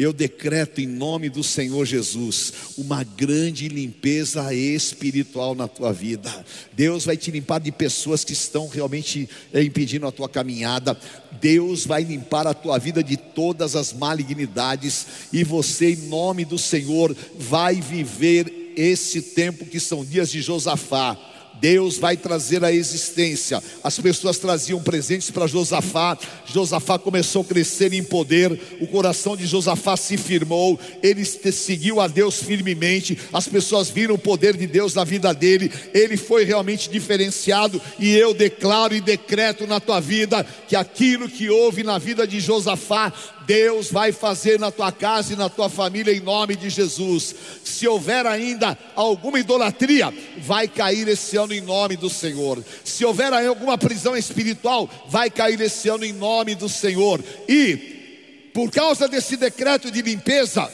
[0.00, 6.42] Eu decreto em nome do Senhor Jesus uma grande limpeza espiritual na tua vida.
[6.72, 10.98] Deus vai te limpar de pessoas que estão realmente eh, impedindo a tua caminhada.
[11.38, 16.56] Deus vai limpar a tua vida de todas as malignidades e você, em nome do
[16.56, 21.29] Senhor, vai viver esse tempo que são dias de Josafá
[21.60, 23.62] Deus vai trazer a existência.
[23.84, 26.16] As pessoas traziam presentes para Josafá.
[26.46, 28.78] Josafá começou a crescer em poder.
[28.80, 30.78] O coração de Josafá se firmou.
[31.02, 33.18] Ele seguiu a Deus firmemente.
[33.32, 35.70] As pessoas viram o poder de Deus na vida dele.
[35.92, 37.80] Ele foi realmente diferenciado.
[37.98, 42.40] E eu declaro e decreto na tua vida que aquilo que houve na vida de
[42.40, 43.12] Josafá
[43.46, 47.34] Deus vai fazer na tua casa e na tua família em nome de Jesus.
[47.64, 52.62] Se houver ainda alguma idolatria, vai cair esse ano em nome do Senhor.
[52.84, 57.22] Se houver alguma prisão espiritual, vai cair esse ano em nome do Senhor.
[57.48, 60.70] E por causa desse decreto de limpeza,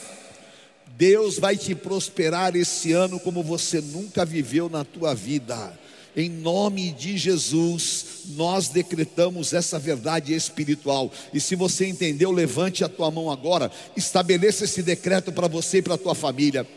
[0.97, 5.77] Deus vai te prosperar esse ano como você nunca viveu na tua vida.
[6.17, 11.11] Em nome de Jesus, nós decretamos essa verdade espiritual.
[11.31, 15.81] E se você entendeu, levante a tua mão agora, estabeleça esse decreto para você e
[15.83, 16.67] para a tua família.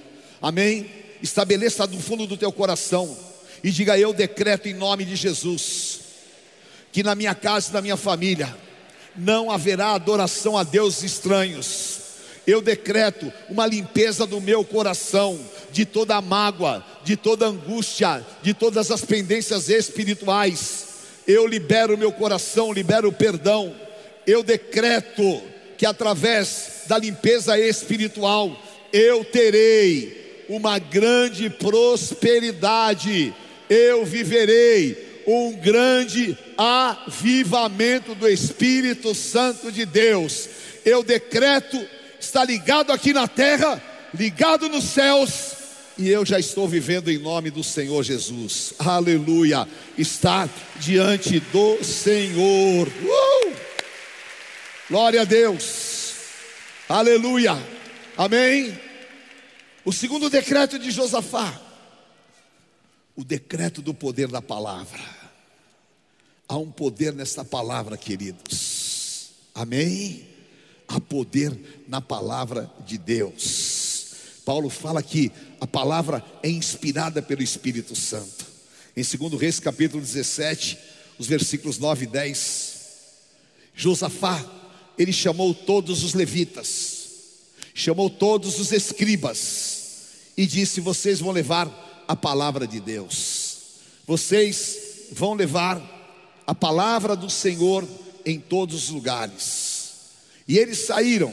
[0.42, 0.90] Amém?
[1.22, 3.16] Estabeleça do fundo do teu coração
[3.64, 6.00] e diga: Eu decreto em nome de Jesus
[6.92, 8.54] que na minha casa e na minha família
[9.16, 11.89] não haverá adoração a deuses estranhos.
[12.46, 15.38] Eu decreto uma limpeza do meu coração,
[15.70, 20.88] de toda a mágoa, de toda angústia, de todas as pendências espirituais.
[21.26, 23.74] Eu libero meu coração, libero o perdão.
[24.26, 25.42] Eu decreto
[25.76, 28.60] que através da limpeza espiritual
[28.92, 33.32] eu terei uma grande prosperidade.
[33.68, 40.48] Eu viverei um grande avivamento do Espírito Santo de Deus.
[40.84, 41.80] Eu decreto,
[42.20, 43.82] está ligado aqui na terra,
[44.14, 45.54] ligado nos céus,
[45.96, 48.74] e eu já estou vivendo em nome do Senhor Jesus.
[48.78, 49.66] Aleluia!
[49.98, 52.86] Está diante do Senhor.
[52.86, 53.56] Uh!
[54.88, 56.14] Glória a Deus.
[56.88, 57.52] Aleluia.
[58.16, 58.78] Amém.
[59.84, 61.60] O segundo decreto de Josafá,
[63.16, 65.00] o decreto do poder da palavra.
[66.48, 69.30] Há um poder nessa palavra, queridos.
[69.54, 70.29] Amém?
[70.92, 74.40] Há poder na palavra de Deus.
[74.44, 75.30] Paulo fala que
[75.60, 78.44] a palavra é inspirada pelo Espírito Santo.
[78.96, 80.76] Em 2 Reis, capítulo 17,
[81.16, 82.78] os versículos 9 e 10.
[83.72, 84.44] Josafá,
[84.98, 87.06] ele chamou todos os levitas,
[87.72, 89.82] chamou todos os escribas
[90.36, 93.58] e disse: Vocês vão levar a palavra de Deus,
[94.04, 94.76] vocês
[95.12, 95.80] vão levar
[96.44, 97.86] a palavra do Senhor
[98.26, 99.69] em todos os lugares.
[100.50, 101.32] E eles saíram,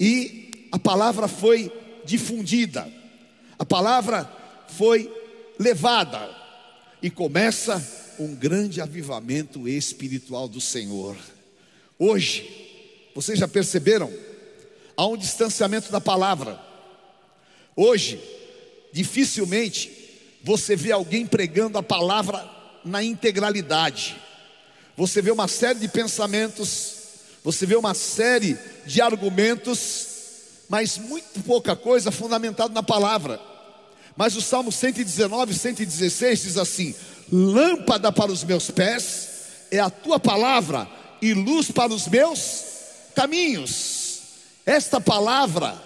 [0.00, 1.70] e a palavra foi
[2.04, 2.92] difundida,
[3.56, 4.28] a palavra
[4.66, 5.08] foi
[5.60, 6.28] levada,
[7.00, 7.80] e começa
[8.18, 11.16] um grande avivamento espiritual do Senhor.
[11.96, 12.50] Hoje,
[13.14, 14.12] vocês já perceberam?
[14.96, 16.60] Há um distanciamento da palavra.
[17.76, 18.20] Hoje,
[18.92, 22.44] dificilmente você vê alguém pregando a palavra
[22.84, 24.16] na integralidade
[24.96, 27.01] você vê uma série de pensamentos,
[27.44, 30.06] você vê uma série de argumentos,
[30.68, 33.40] mas muito pouca coisa fundamentado na palavra.
[34.16, 36.94] Mas o Salmo 119, 116 diz assim:
[37.30, 39.28] Lâmpada para os meus pés
[39.70, 40.88] é a tua palavra
[41.20, 42.64] e luz para os meus
[43.14, 44.20] caminhos.
[44.64, 45.80] Esta palavra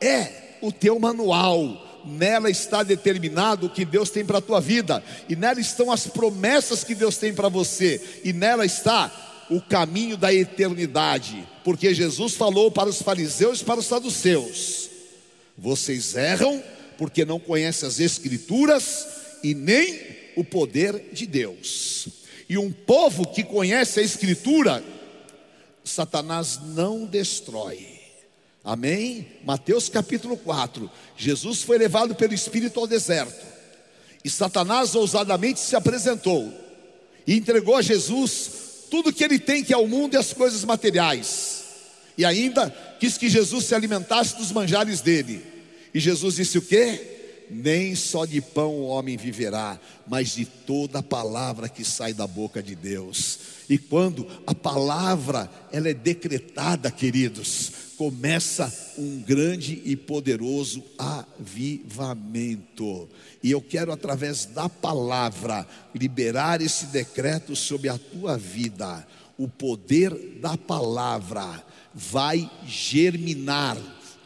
[0.00, 5.02] é o teu manual nela está determinado o que Deus tem para a tua vida,
[5.28, 10.16] e nela estão as promessas que Deus tem para você, e nela está o caminho
[10.16, 14.88] da eternidade, porque Jesus falou para os fariseus e para os saduceus:
[15.58, 16.62] vocês erram
[16.96, 19.06] porque não conhecem as Escrituras
[19.42, 20.00] e nem
[20.36, 22.08] o poder de Deus.
[22.48, 24.84] E um povo que conhece a Escritura,
[25.84, 27.86] Satanás não destrói.
[28.62, 29.26] Amém?
[29.44, 30.90] Mateus capítulo 4.
[31.16, 33.46] Jesus foi levado pelo Espírito ao deserto.
[34.24, 36.52] E Satanás ousadamente se apresentou
[37.26, 40.64] e entregou a Jesus tudo que ele tem, que é o mundo e as coisas
[40.64, 41.64] materiais.
[42.18, 45.42] E ainda quis que Jesus se alimentasse dos manjares dele.
[45.94, 47.18] E Jesus disse o quê?
[47.50, 52.26] nem só de pão o homem viverá, mas de toda a palavra que sai da
[52.26, 53.38] boca de Deus.
[53.68, 63.06] E quando a palavra ela é decretada, queridos, começa um grande e poderoso avivamento.
[63.42, 69.06] E eu quero através da palavra liberar esse decreto sobre a tua vida.
[69.36, 71.62] O poder da palavra
[71.94, 73.76] vai germinar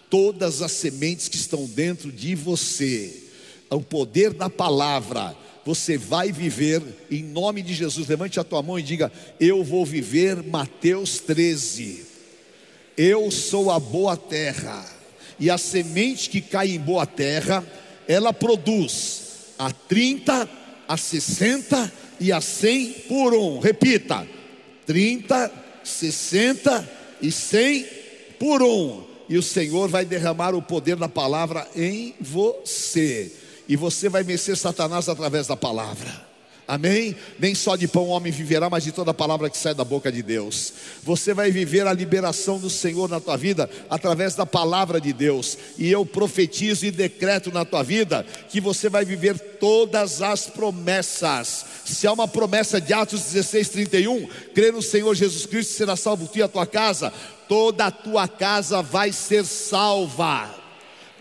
[0.09, 3.25] todas as sementes que estão dentro de você.
[3.69, 8.07] O poder da palavra, você vai viver em nome de Jesus.
[8.07, 9.11] Levante a tua mão e diga:
[9.41, 12.14] Eu vou viver Mateus 13.
[12.97, 14.85] Eu sou a boa terra,
[15.39, 17.65] e a semente que cai em boa terra,
[18.07, 20.49] ela produz a 30,
[20.87, 23.59] a 60 e a 100 por um.
[23.59, 24.27] Repita:
[24.87, 26.91] 30, 60
[27.21, 27.87] e 100
[28.39, 33.33] por um e o Senhor vai derramar o poder da palavra em você,
[33.69, 36.34] e você vai vencer Satanás através da palavra.
[36.67, 37.15] Amém?
[37.39, 39.85] Nem só de pão o homem viverá, mas de toda a palavra que sai da
[39.85, 40.73] boca de Deus.
[41.03, 45.59] Você vai viver a liberação do Senhor na tua vida através da palavra de Deus.
[45.77, 51.67] E eu profetizo e decreto na tua vida que você vai viver todas as promessas.
[51.85, 56.27] Se há uma promessa de Atos 16, 31, crê no Senhor Jesus Cristo, será salvo
[56.27, 57.13] tu e a tua casa,
[57.47, 60.64] toda a tua casa vai ser salva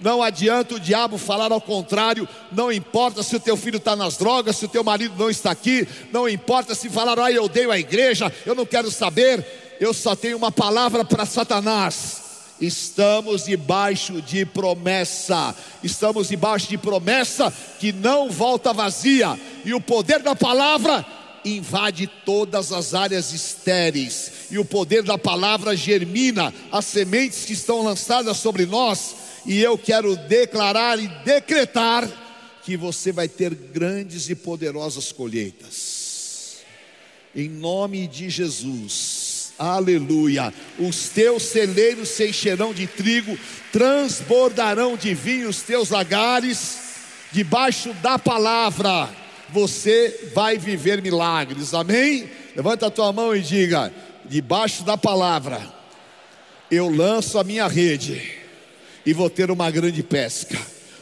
[0.04, 2.28] Não adianta o diabo falar ao contrário.
[2.51, 5.51] Não importa se o teu filho está nas drogas, se o teu marido não está
[5.51, 5.88] aqui.
[6.12, 9.78] Não importa se falar, ah, eu odeio a igreja, eu não quero saber.
[9.80, 12.22] Eu só tenho uma palavra para Satanás.
[12.60, 20.20] Estamos debaixo de promessa, estamos debaixo de promessa que não volta vazia, e o poder
[20.20, 21.06] da palavra
[21.43, 27.84] invade todas as áreas estéreis, e o poder da palavra germina as sementes que estão
[27.84, 32.10] lançadas sobre nós, e eu quero declarar e decretar
[32.64, 36.58] que você vai ter grandes e poderosas colheitas,
[37.36, 40.54] em nome de Jesus, aleluia.
[40.80, 43.38] Os teus celeiros se encherão de trigo,
[43.72, 46.78] transbordarão de vinho os teus lagares,
[47.32, 49.10] debaixo da palavra
[49.50, 52.30] você vai viver milagres, amém?
[52.56, 53.94] Levanta a tua mão e diga:
[54.26, 55.62] debaixo da palavra,
[56.72, 58.43] eu lanço a minha rede
[59.06, 60.60] e vou ter uma grande pesca.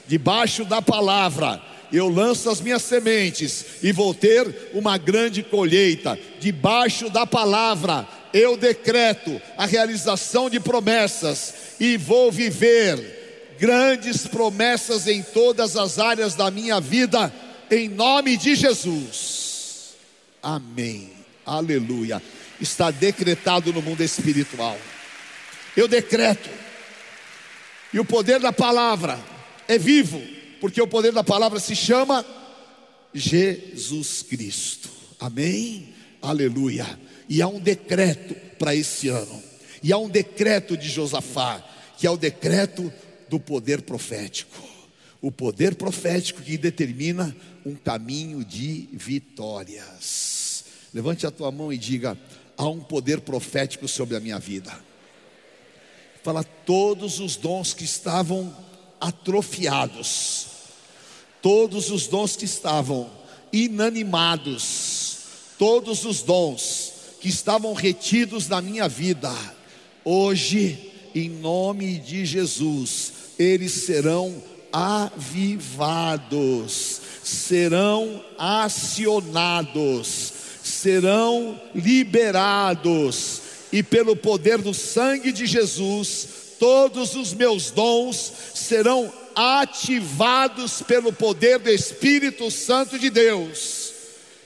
[0.08, 6.18] Debaixo da palavra, eu lanço as minhas sementes e vou ter uma grande colheita.
[6.40, 15.22] Debaixo da palavra, eu decreto a realização de promessas e vou viver grandes promessas em
[15.22, 17.32] todas as áreas da minha vida
[17.70, 19.94] em nome de Jesus.
[20.42, 21.12] Amém.
[21.46, 22.22] Aleluia.
[22.60, 24.78] Está decretado no mundo espiritual.
[25.76, 26.61] Eu decreto.
[27.94, 29.20] E o poder da palavra
[29.68, 30.22] é vivo,
[30.60, 32.26] porque o poder da palavra se chama
[33.14, 34.90] Jesus Cristo.
[35.20, 35.94] Amém?
[36.22, 36.88] Aleluia.
[37.28, 39.44] E há um decreto para esse ano.
[39.84, 41.64] E há um decreto de Josafá,
[41.98, 42.92] que é o decreto
[43.30, 44.58] do poder profético.
[45.22, 47.36] O poder profético que determina
[47.66, 50.66] um caminho de vitórias.
[50.94, 52.18] Levante a tua mão e diga:
[52.58, 54.91] há um poder profético sobre a minha vida.
[56.24, 58.56] Fala todos os dons que estavam
[59.00, 60.48] atrofiados,
[61.42, 63.10] todos os dons que estavam
[63.52, 65.18] inanimados,
[65.58, 69.34] todos os dons que estavam retidos na minha vida,
[70.06, 74.42] hoje, em nome de Jesus, eles serão
[74.72, 76.22] avivados
[77.24, 83.41] serão acionados, serão liberados,
[83.72, 86.28] e pelo poder do sangue de Jesus,
[86.60, 93.94] todos os meus dons serão ativados pelo poder do Espírito Santo de Deus.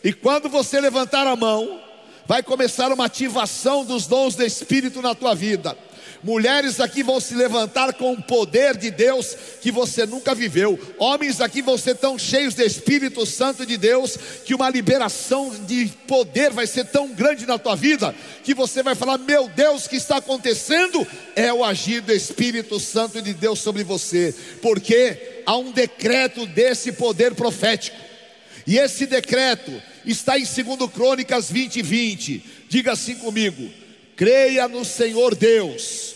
[0.04, 1.82] E quando você levantar a mão,
[2.28, 5.78] vai começar uma ativação dos dons do Espírito na tua vida.
[6.26, 10.80] Mulheres aqui vão se levantar com o poder de Deus que você nunca viveu.
[10.98, 15.86] Homens aqui vão ser tão cheios do Espírito Santo de Deus que uma liberação de
[16.08, 19.90] poder vai ser tão grande na tua vida que você vai falar: Meu Deus, o
[19.90, 21.06] que está acontecendo?
[21.36, 26.94] É o agir do Espírito Santo de Deus sobre você, porque há um decreto desse
[26.94, 27.98] poder profético.
[28.66, 29.72] E esse decreto
[30.04, 32.44] está em 2 Crônicas 20, 20.
[32.68, 33.70] Diga assim comigo:
[34.16, 36.15] creia no Senhor Deus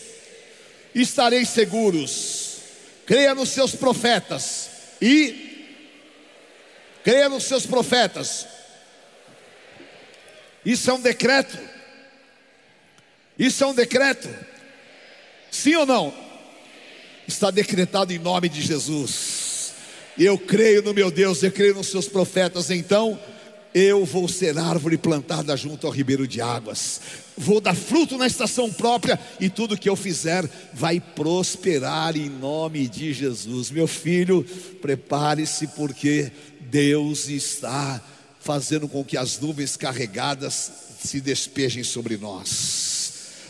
[0.94, 2.58] estareis seguros.
[3.06, 4.70] Creia nos seus profetas
[5.00, 5.66] e
[7.02, 8.46] creia nos seus profetas.
[10.64, 11.58] Isso é um decreto.
[13.38, 14.28] Isso é um decreto.
[15.50, 16.14] Sim ou não?
[17.26, 19.72] Está decretado em nome de Jesus.
[20.18, 22.70] Eu creio no meu Deus, eu creio nos seus profetas.
[22.70, 23.18] Então,
[23.74, 27.00] eu vou ser árvore plantada junto ao ribeiro de águas,
[27.36, 32.88] vou dar fruto na estação própria, e tudo que eu fizer vai prosperar em nome
[32.88, 33.70] de Jesus.
[33.70, 34.44] Meu filho,
[34.80, 38.02] prepare-se, porque Deus está
[38.40, 43.00] fazendo com que as nuvens carregadas se despejem sobre nós.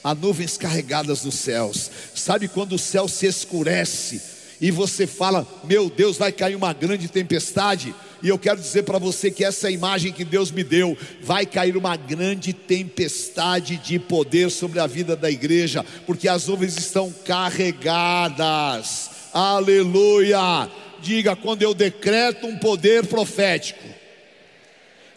[0.02, 1.90] Há nuvens carregadas nos céus.
[2.14, 4.20] Sabe quando o céu se escurece
[4.60, 7.94] e você fala: Meu Deus, vai cair uma grande tempestade?
[8.22, 11.76] E eu quero dizer para você que essa imagem que Deus me deu vai cair
[11.76, 19.10] uma grande tempestade de poder sobre a vida da igreja, porque as nuvens estão carregadas.
[19.32, 20.70] Aleluia!
[21.00, 23.88] Diga quando eu decreto um poder profético.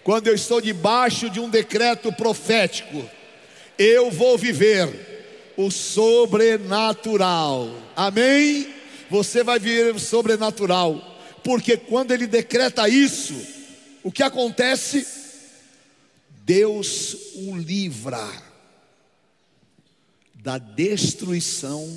[0.01, 3.03] Quando eu estou debaixo de um decreto profético,
[3.77, 7.69] eu vou viver o sobrenatural.
[7.95, 8.67] Amém?
[9.09, 11.12] Você vai viver o sobrenatural
[11.43, 13.33] porque quando ele decreta isso,
[14.03, 15.05] o que acontece?
[16.45, 18.27] Deus o livra
[20.35, 21.87] da destruição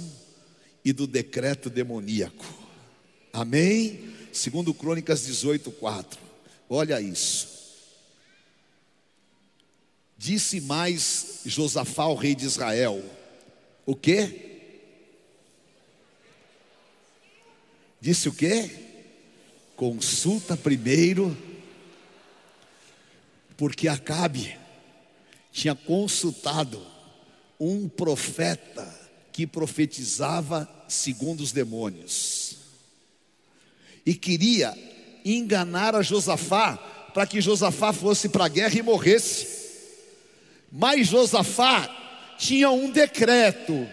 [0.85, 2.47] e do decreto demoníaco.
[3.33, 4.15] Amém?
[4.33, 6.21] Segundo Crônicas 18, 4.
[6.69, 7.57] Olha isso.
[10.17, 13.05] Disse mais Josafá, o rei de Israel:
[13.85, 14.47] O que?
[18.01, 18.86] Disse o quê?
[19.77, 21.37] Consulta primeiro,
[23.57, 24.57] porque Acabe
[25.53, 26.85] tinha consultado
[27.61, 28.87] um profeta
[29.33, 32.57] que profetizava segundo os demônios
[34.07, 34.73] e queria
[35.25, 36.77] enganar a Josafá
[37.13, 39.49] para que Josafá fosse para a guerra e morresse.
[40.71, 41.91] Mas Josafá
[42.39, 43.87] tinha um decreto: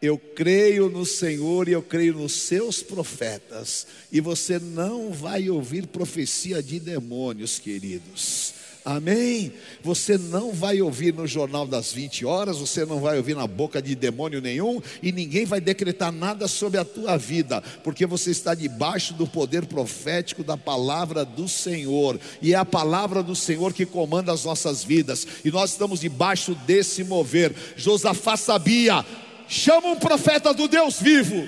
[0.00, 5.86] eu creio no Senhor e eu creio nos seus profetas, e você não vai ouvir
[5.86, 8.54] profecia de demônios, queridos.
[8.82, 9.52] Amém?
[9.82, 13.82] Você não vai ouvir no jornal das 20 horas, você não vai ouvir na boca
[13.82, 18.54] de demônio nenhum, e ninguém vai decretar nada sobre a tua vida, porque você está
[18.54, 23.84] debaixo do poder profético da palavra do Senhor, e é a palavra do Senhor que
[23.84, 27.54] comanda as nossas vidas, e nós estamos debaixo desse mover.
[27.76, 29.04] Josafá sabia,
[29.50, 31.46] chama um profeta do Deus vivo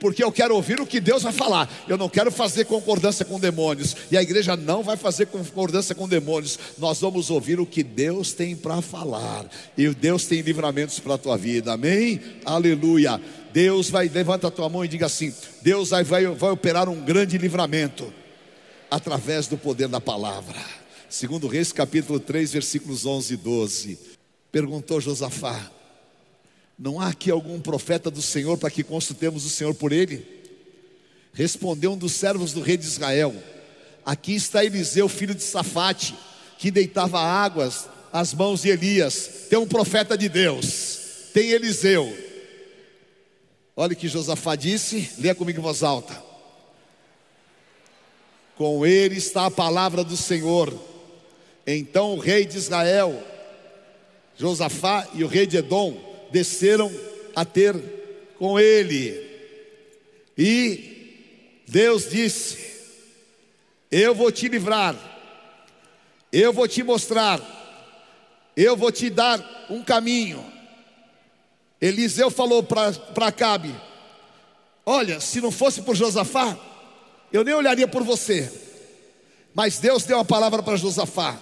[0.00, 1.70] porque eu quero ouvir o que Deus vai falar.
[1.86, 6.08] Eu não quero fazer concordância com demônios, e a igreja não vai fazer concordância com
[6.08, 6.58] demônios.
[6.78, 9.44] Nós vamos ouvir o que Deus tem para falar,
[9.76, 12.18] e Deus tem livramentos para a tua vida, amém?
[12.46, 13.20] Aleluia.
[13.52, 17.04] Deus vai, levanta a tua mão e diga assim: Deus vai, vai, vai operar um
[17.04, 18.12] grande livramento
[18.90, 20.58] através do poder da palavra.
[21.08, 23.98] Segundo Reis capítulo 3, versículos 11 e 12.
[24.50, 25.70] Perguntou Josafá:
[26.80, 30.26] não há aqui algum profeta do Senhor para que consultemos o Senhor por ele?
[31.34, 33.34] Respondeu um dos servos do rei de Israel:
[34.04, 36.16] Aqui está Eliseu, filho de Safate,
[36.58, 39.46] que deitava águas às mãos de Elias.
[39.50, 42.16] Tem um profeta de Deus, tem Eliseu.
[43.76, 46.20] Olha o que Josafá disse, leia comigo em voz alta.
[48.56, 50.74] Com ele está a palavra do Senhor.
[51.66, 53.22] Então o rei de Israel,
[54.36, 56.92] Josafá e o rei de Edom desceram
[57.34, 57.74] a ter
[58.38, 59.28] com ele.
[60.36, 62.58] E Deus disse:
[63.90, 64.96] Eu vou te livrar,
[66.32, 67.40] eu vou te mostrar,
[68.56, 70.44] eu vou te dar um caminho.
[71.80, 73.74] Eliseu falou para Acabe:
[74.84, 76.58] Olha, se não fosse por Josafá,
[77.32, 78.50] eu nem olharia por você.
[79.54, 81.40] Mas Deus deu a palavra para Josafá: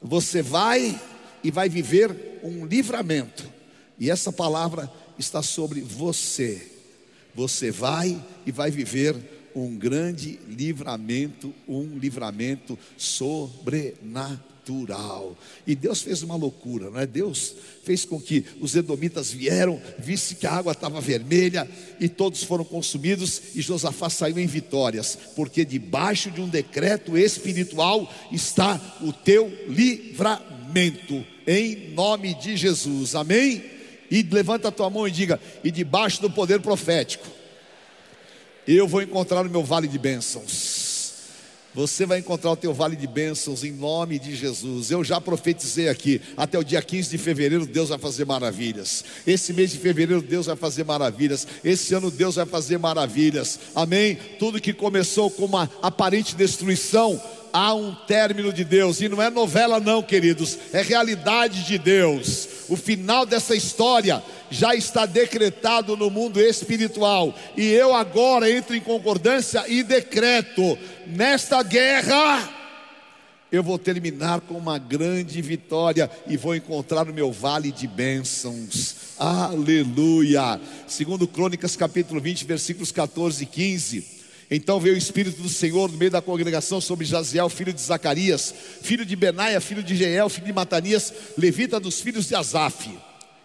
[0.00, 0.98] Você vai
[1.42, 3.57] e vai viver um livramento.
[3.98, 6.70] E essa palavra está sobre você.
[7.34, 9.16] Você vai e vai viver
[9.54, 15.36] um grande livramento, um livramento sobrenatural.
[15.66, 17.06] E Deus fez uma loucura, não é?
[17.06, 21.66] Deus fez com que os edomitas vieram, visse que a água estava vermelha
[21.98, 28.12] e todos foram consumidos e Josafá saiu em vitórias, porque debaixo de um decreto espiritual
[28.30, 33.14] está o teu livramento em nome de Jesus.
[33.14, 33.77] Amém.
[34.10, 37.26] E levanta a tua mão e diga: e debaixo do poder profético,
[38.66, 40.88] eu vou encontrar o meu vale de bênçãos.
[41.74, 44.90] Você vai encontrar o teu vale de bênçãos em nome de Jesus.
[44.90, 49.04] Eu já profetizei aqui, até o dia 15 de fevereiro Deus vai fazer maravilhas.
[49.26, 51.46] Esse mês de fevereiro Deus vai fazer maravilhas.
[51.62, 53.60] Esse ano Deus vai fazer maravilhas.
[53.74, 54.18] Amém?
[54.38, 59.30] Tudo que começou com uma aparente destruição, há um término de Deus, e não é
[59.30, 62.57] novela, não, queridos, é realidade de Deus.
[62.68, 68.80] O final dessa história já está decretado no mundo espiritual, e eu agora entro em
[68.80, 72.48] concordância e decreto: nesta guerra,
[73.50, 78.96] eu vou terminar com uma grande vitória e vou encontrar o meu vale de bênçãos.
[79.18, 80.60] Aleluia.
[80.86, 84.17] Segundo Crônicas capítulo 20, versículos 14 e 15.
[84.50, 88.54] Então veio o Espírito do Senhor no meio da congregação sobre Jaziel, filho de Zacarias,
[88.82, 92.88] filho de Benaia, filho de Jeel, filho de Matanias, levita dos filhos de Asaf,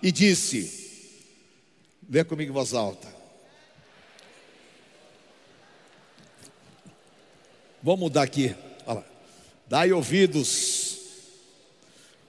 [0.01, 0.83] e disse:
[2.09, 3.07] Lê comigo em voz alta.
[7.81, 8.55] Vamos mudar aqui.
[8.85, 9.03] Olha
[9.67, 10.99] Dai ouvidos,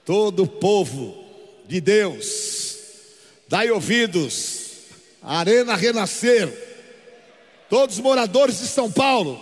[0.04, 1.24] todo o povo
[1.68, 2.78] de Deus,
[3.48, 4.70] dai ouvidos,
[5.22, 6.63] arena renascer
[7.68, 9.40] todos os moradores de São Paulo,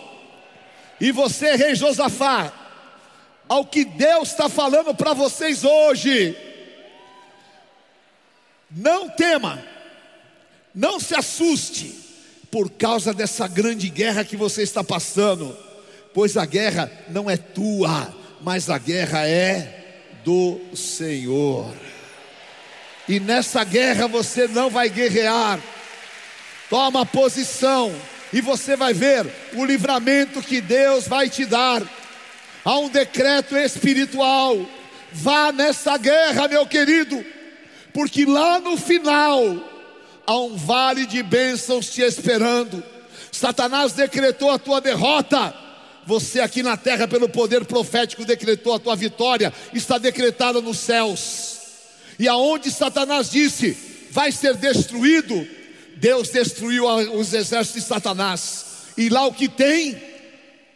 [1.01, 2.53] e você, rei Josafá,
[3.49, 6.37] ao que Deus está falando para vocês hoje,
[8.71, 9.63] não tema,
[10.75, 11.93] não se assuste
[12.51, 15.57] por causa dessa grande guerra que você está passando,
[16.15, 21.75] pois a guerra não é tua, mas a guerra é do Senhor.
[23.09, 25.61] E nessa guerra você não vai guerrear.
[26.71, 27.93] Toma posição
[28.33, 31.83] e você vai ver o livramento que Deus vai te dar.
[32.65, 34.67] Há um decreto espiritual.
[35.13, 37.23] Vá nessa guerra, meu querido,
[37.93, 39.43] porque lá no final
[40.27, 42.83] há um vale de bênçãos te esperando.
[43.31, 45.55] Satanás decretou a tua derrota.
[46.07, 51.59] Você aqui na terra, pelo poder profético, decretou a tua vitória, está decretada nos céus.
[52.19, 53.77] E aonde Satanás disse,
[54.11, 55.47] vai ser destruído,
[56.03, 56.85] Deus destruiu
[57.17, 58.65] os exércitos de Satanás.
[58.97, 60.12] E lá o que tem?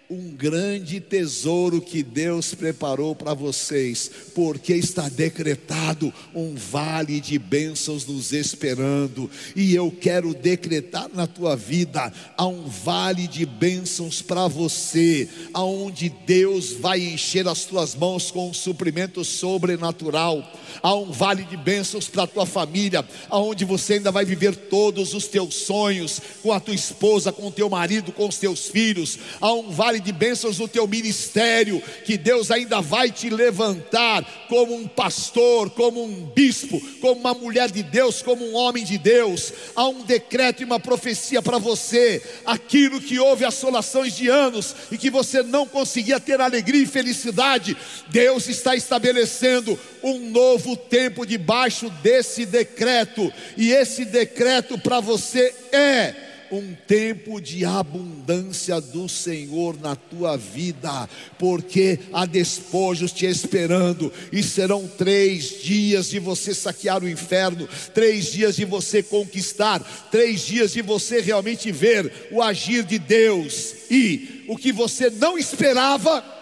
[0.09, 8.07] Um grande tesouro que Deus preparou para vocês, porque está decretado um vale de bênçãos
[8.07, 14.47] nos esperando, e eu quero decretar na tua vida há um vale de bênçãos para
[14.47, 20.45] você, aonde Deus vai encher as tuas mãos com um suprimento sobrenatural.
[20.83, 25.15] Há um vale de bênçãos para a tua família, aonde você ainda vai viver todos
[25.15, 29.19] os teus sonhos com a tua esposa, com o teu marido, com os teus filhos.
[29.41, 34.47] Há um vale vale de bênçãos no teu ministério, que Deus ainda vai te levantar
[34.49, 38.99] como um pastor, como um bispo, como uma mulher de Deus, como um homem de
[38.99, 39.53] Deus.
[39.75, 44.99] Há um decreto e uma profecia para você, aquilo que houve assolações de anos e
[44.99, 47.77] que você não conseguia ter alegria e felicidade,
[48.09, 56.26] Deus está estabelecendo um novo tempo debaixo desse decreto, e esse decreto para você é
[56.51, 64.43] um tempo de abundância do Senhor na tua vida, porque há despojos te esperando, e
[64.43, 69.81] serão três dias de você saquear o inferno, três dias de você conquistar,
[70.11, 75.39] três dias de você realmente ver o agir de Deus, e o que você não
[75.39, 76.36] esperava,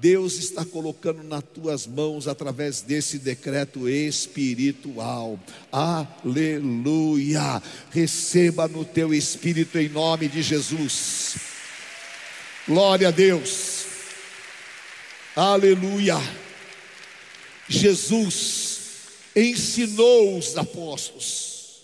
[0.00, 5.40] Deus está colocando nas tuas mãos através desse decreto espiritual.
[5.72, 7.62] Aleluia!
[7.90, 11.36] Receba no teu espírito em nome de Jesus.
[12.68, 13.84] Glória a Deus.
[15.34, 16.16] Aleluia.
[17.68, 18.80] Jesus
[19.34, 21.82] ensinou os apóstolos,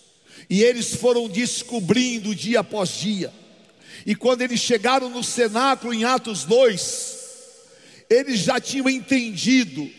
[0.49, 3.33] e eles foram descobrindo dia após dia.
[4.05, 7.22] E quando eles chegaram no cenáculo em Atos 2,
[8.13, 9.89] eles já tinham entendido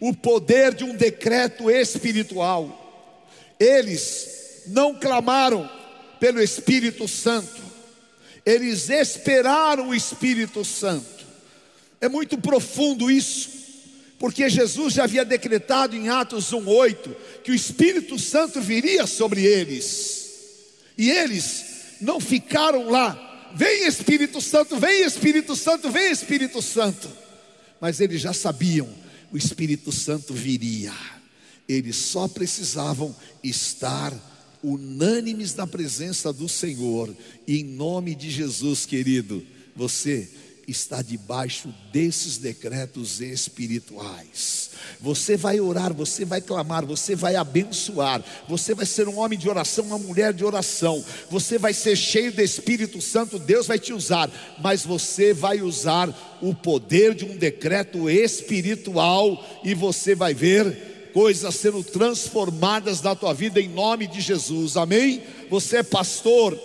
[0.00, 3.14] o poder de um decreto espiritual.
[3.58, 5.70] Eles não clamaram
[6.18, 7.62] pelo Espírito Santo,
[8.44, 11.24] eles esperaram o Espírito Santo.
[12.00, 13.50] É muito profundo isso,
[14.18, 20.30] porque Jesus já havia decretado em Atos 1:8 que o Espírito Santo viria sobre eles.
[20.98, 21.64] E eles
[22.00, 27.21] não ficaram lá, vem Espírito Santo, vem Espírito Santo, vem Espírito Santo
[27.82, 28.88] mas eles já sabiam,
[29.32, 30.94] o Espírito Santo viria.
[31.68, 33.12] Eles só precisavam
[33.42, 34.14] estar
[34.62, 37.12] unânimes na presença do Senhor.
[37.44, 40.30] E em nome de Jesus, querido, você
[40.66, 44.70] está debaixo desses decretos espirituais.
[45.00, 49.48] Você vai orar, você vai clamar, você vai abençoar, você vai ser um homem de
[49.48, 53.92] oração, uma mulher de oração, você vai ser cheio do Espírito Santo, Deus vai te
[53.92, 61.10] usar, mas você vai usar o poder de um decreto espiritual e você vai ver
[61.12, 65.22] coisas sendo transformadas na tua vida em nome de Jesus, amém?
[65.50, 66.58] Você é pastor,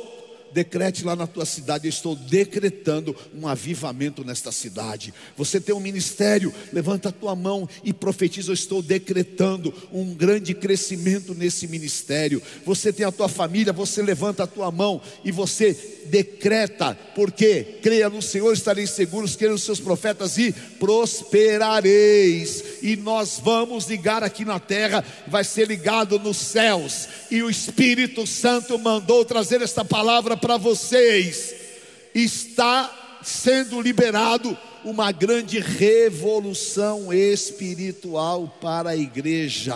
[0.54, 5.14] decrete lá na tua cidade: eu estou decretando um avivamento nesta cidade.
[5.36, 10.54] Você tem um ministério, levanta a tua mão e profetiza: eu estou decretando um grande
[10.54, 12.42] crescimento nesse ministério.
[12.66, 15.74] Você tem a tua família, você levanta a tua mão e você
[16.08, 22.64] decreta, porque creia no Senhor, estareis seguros, creia nos seus profetas e prosperareis.
[22.82, 27.08] E nós vamos ligar aqui na terra, vai ser ligado nos céus.
[27.32, 31.54] E o Espírito Santo mandou trazer esta palavra para vocês.
[32.14, 39.76] Está sendo liberado uma grande revolução espiritual para a igreja.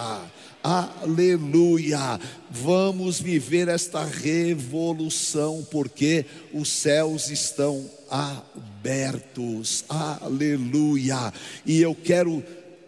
[0.64, 2.20] Aleluia!
[2.50, 6.24] Vamos viver esta revolução, porque
[6.54, 9.84] os céus estão abertos.
[9.90, 11.34] Aleluia!
[11.66, 12.44] E eu quero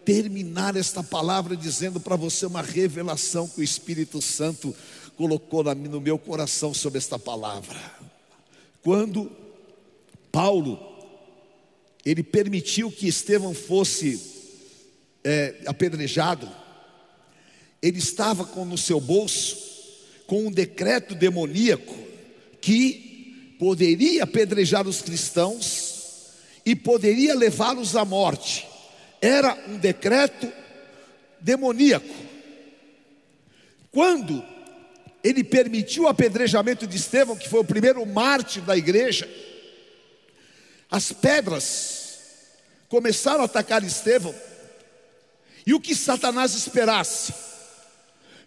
[0.06, 4.76] terminar esta palavra dizendo para você uma revelação que o Espírito Santo
[5.18, 7.80] colocou no meu coração sobre esta palavra.
[8.82, 9.32] Quando
[10.32, 10.92] Paulo
[12.06, 14.20] ele permitiu que Estevão fosse
[15.24, 16.50] é, apedrejado,
[17.82, 19.64] ele estava com no seu bolso
[20.28, 21.96] com um decreto demoníaco
[22.62, 25.94] que poderia apedrejar os cristãos
[26.66, 28.66] e poderia levá-los à morte.
[29.24, 30.52] Era um decreto
[31.40, 32.14] demoníaco.
[33.90, 34.44] Quando
[35.24, 39.30] ele permitiu o apedrejamento de Estevão, que foi o primeiro mártir da igreja,
[40.92, 42.18] as pedras
[42.90, 44.36] começaram a atacar Estevão,
[45.66, 47.34] e o que Satanás esperasse?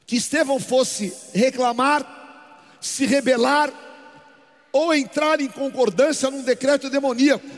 [0.06, 3.72] que Estevão fosse reclamar, se rebelar
[4.72, 7.48] ou entrar em concordância num decreto demoníaco.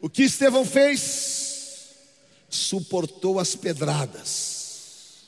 [0.00, 1.43] O que Estevão fez?
[2.54, 5.24] Suportou as pedradas,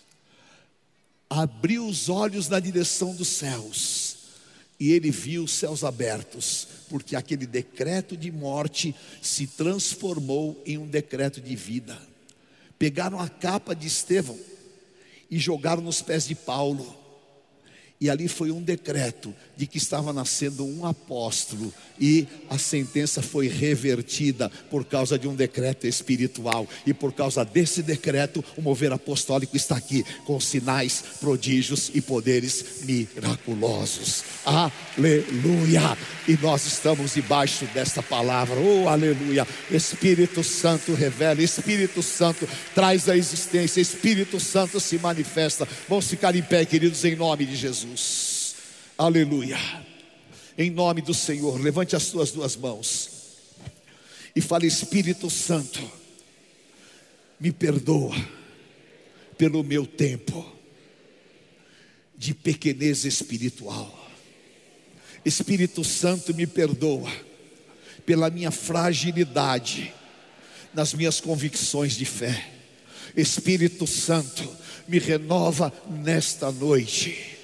[1.28, 4.16] abriu os olhos na direção dos céus,
[4.78, 10.86] e ele viu os céus abertos, porque aquele decreto de morte se transformou em um
[10.86, 12.00] decreto de vida.
[12.78, 14.38] Pegaram a capa de Estevão
[15.28, 16.96] e jogaram nos pés de Paulo.
[17.98, 23.48] E ali foi um decreto de que estava nascendo um apóstolo, e a sentença foi
[23.48, 29.56] revertida por causa de um decreto espiritual, e por causa desse decreto, o mover apostólico
[29.56, 34.24] está aqui, com sinais, prodígios e poderes miraculosos.
[34.44, 35.96] Aleluia!
[36.28, 39.48] E nós estamos debaixo desta palavra, oh aleluia!
[39.70, 45.66] Espírito Santo revela, Espírito Santo traz a existência, Espírito Santo se manifesta.
[45.88, 47.85] Vamos ficar em pé, queridos, em nome de Jesus.
[47.86, 48.56] Jesus.
[48.98, 49.58] Aleluia.
[50.58, 53.10] Em nome do Senhor, levante as suas duas mãos
[54.34, 55.80] e fale: Espírito Santo,
[57.38, 58.16] me perdoa
[59.36, 60.52] pelo meu tempo
[62.16, 64.04] de pequenez espiritual.
[65.24, 67.12] Espírito Santo, me perdoa
[68.06, 69.92] pela minha fragilidade
[70.72, 72.50] nas minhas convicções de fé.
[73.14, 74.48] Espírito Santo,
[74.88, 77.35] me renova nesta noite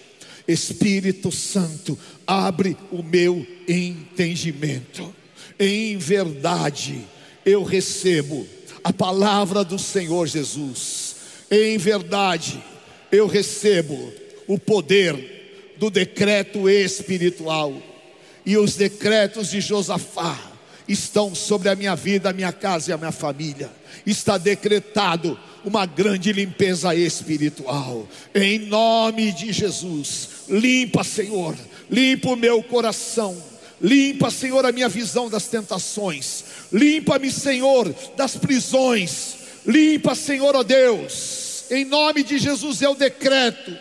[0.47, 5.15] Espírito Santo, abre o meu entendimento.
[5.59, 7.07] Em verdade,
[7.45, 8.47] eu recebo
[8.83, 11.17] a palavra do Senhor Jesus.
[11.51, 12.63] Em verdade,
[13.11, 14.13] eu recebo
[14.47, 17.81] o poder do decreto espiritual.
[18.45, 20.53] E os decretos de Josafá
[20.89, 23.71] estão sobre a minha vida, a minha casa e a minha família.
[24.05, 28.09] Está decretado uma grande limpeza espiritual.
[28.35, 31.57] Em nome de Jesus, limpa, Senhor,
[31.91, 33.51] limpa o meu coração.
[33.81, 36.45] Limpa, Senhor, a minha visão das tentações.
[36.73, 39.35] Limpa-me, Senhor, das prisões.
[39.67, 41.65] Limpa, Senhor, ó Deus.
[41.69, 43.77] Em nome de Jesus eu decreto.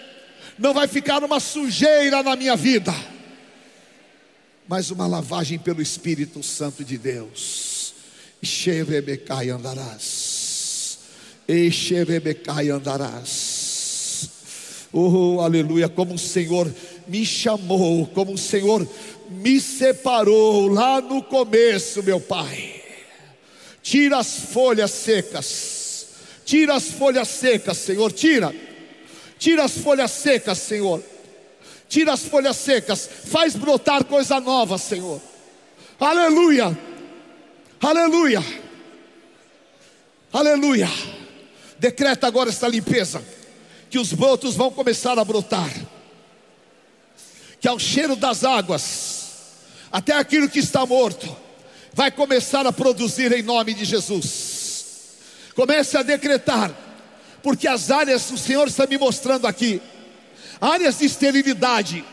[0.58, 2.94] Não vai ficar uma sujeira na minha vida,
[4.68, 7.94] mas uma lavagem pelo Espírito Santo de Deus.
[8.44, 10.31] Xerebecai andarás.
[11.52, 14.30] Exerebecai andarás.
[14.94, 16.74] Oh, aleluia, como o Senhor
[17.08, 18.88] me chamou, como o Senhor
[19.30, 22.82] me separou lá no começo, meu Pai.
[23.82, 26.08] Tira as folhas secas,
[26.46, 28.54] tira as folhas secas, Senhor, tira,
[29.40, 31.02] tira as folhas secas, Senhor,
[31.90, 35.22] tira as folhas secas, faz brotar coisa nova, Senhor.
[36.00, 36.78] Aleluia,
[37.82, 38.44] aleluia,
[40.32, 41.21] aleluia.
[41.82, 43.24] Decreta agora esta limpeza,
[43.90, 45.74] que os brotos vão começar a brotar,
[47.60, 49.24] que ao cheiro das águas,
[49.92, 51.36] até aquilo que está morto,
[51.92, 55.18] vai começar a produzir em nome de Jesus.
[55.56, 56.72] Comece a decretar,
[57.42, 59.82] porque as áreas, o Senhor está me mostrando aqui,
[60.62, 62.06] áreas de esterilidade.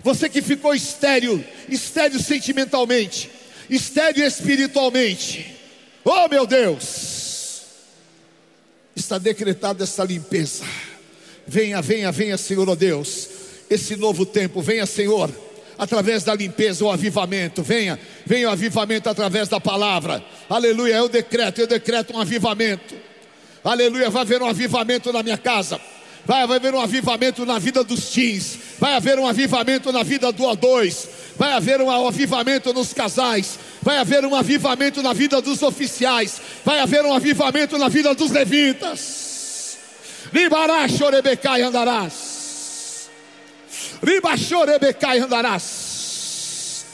[0.00, 3.30] Você que ficou estéril, estéril sentimentalmente,
[3.70, 5.54] estéril espiritualmente.
[6.04, 7.15] Oh meu Deus!
[8.96, 10.64] Está decretada essa limpeza.
[11.46, 13.28] Venha, venha, venha, Senhor, ó oh Deus,
[13.68, 15.30] esse novo tempo, venha, Senhor,
[15.78, 20.94] através da limpeza, o avivamento, venha, venha o avivamento através da palavra, aleluia.
[20.94, 22.94] Eu decreto, eu decreto um avivamento,
[23.62, 24.10] aleluia.
[24.10, 25.78] Vai haver um avivamento na minha casa,
[26.24, 30.42] vai haver um avivamento na vida dos teens, vai haver um avivamento na vida do
[30.44, 36.42] A2, vai haver um avivamento nos casais, vai haver um avivamento na vida dos oficiais,
[36.64, 39.78] vai haver um avivamento na vida dos levitas.
[40.32, 43.08] Ribará chorebecai andarás.
[44.02, 44.36] Riba
[45.20, 46.84] andarás.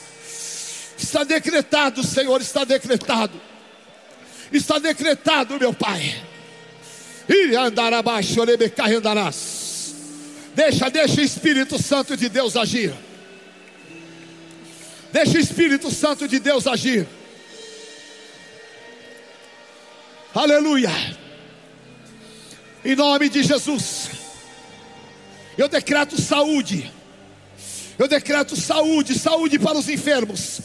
[0.98, 3.40] Está decretado, Senhor, está decretado.
[4.52, 6.22] Está decretado, meu Pai.
[7.26, 8.34] E andará baixo,
[8.94, 9.94] andarás.
[10.54, 12.92] Deixa, deixa o Espírito Santo de Deus agir.
[15.12, 17.06] Deixa o Espírito Santo de Deus agir.
[20.34, 20.90] Aleluia.
[22.82, 24.08] Em nome de Jesus.
[25.58, 26.90] Eu decreto saúde.
[27.98, 30.60] Eu decreto saúde, saúde para os enfermos.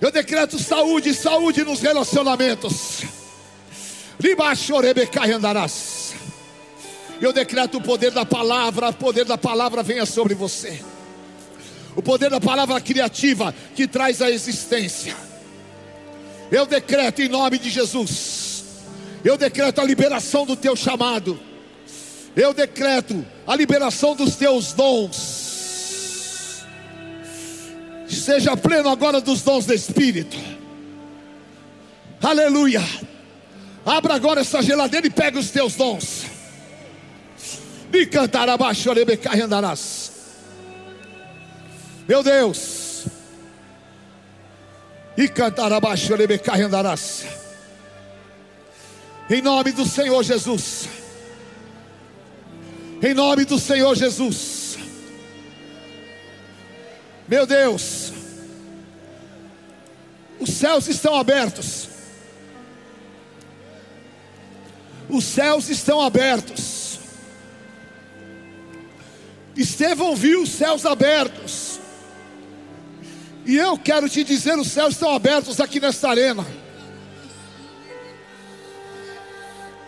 [0.00, 3.02] Eu decreto saúde, saúde nos relacionamentos.
[7.20, 10.80] Eu decreto o poder da palavra, o poder da palavra venha sobre você
[11.96, 15.16] o poder da palavra criativa que traz a existência.
[16.50, 18.64] Eu decreto em nome de Jesus,
[19.24, 21.40] eu decreto a liberação do teu chamado,
[22.36, 25.46] eu decreto a liberação dos teus dons.
[28.08, 30.36] Seja pleno agora dos dons do Espírito.
[32.22, 32.82] Aleluia.
[33.84, 36.26] Abra agora essa geladeira e pega os teus dons.
[37.92, 40.15] E cantar abaixo, e andarás.
[42.08, 43.06] Meu Deus.
[45.16, 46.12] E cantar abaixo,
[46.58, 47.24] e andarás.
[49.28, 50.88] Em nome do Senhor Jesus.
[53.02, 54.78] Em nome do Senhor Jesus.
[57.26, 58.12] Meu Deus.
[60.38, 61.88] Os céus estão abertos.
[65.08, 67.00] Os céus estão abertos.
[69.56, 71.65] Estevão viu os céus abertos.
[73.46, 76.44] E eu quero te dizer: os céus estão abertos aqui nesta arena.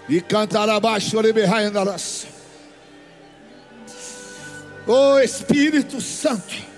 [0.08, 1.18] E cantar abaixo,
[1.66, 2.26] andarás.
[4.86, 6.68] Oh Espírito Santo.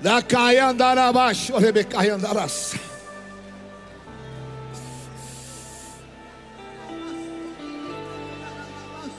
[0.00, 2.74] Da caia andar abaixo, Rebecai andarás.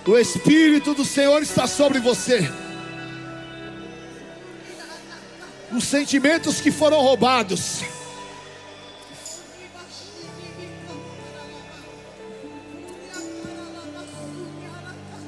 [0.04, 2.52] O Espírito do Senhor está sobre você.
[5.76, 7.82] Os sentimentos que foram roubados.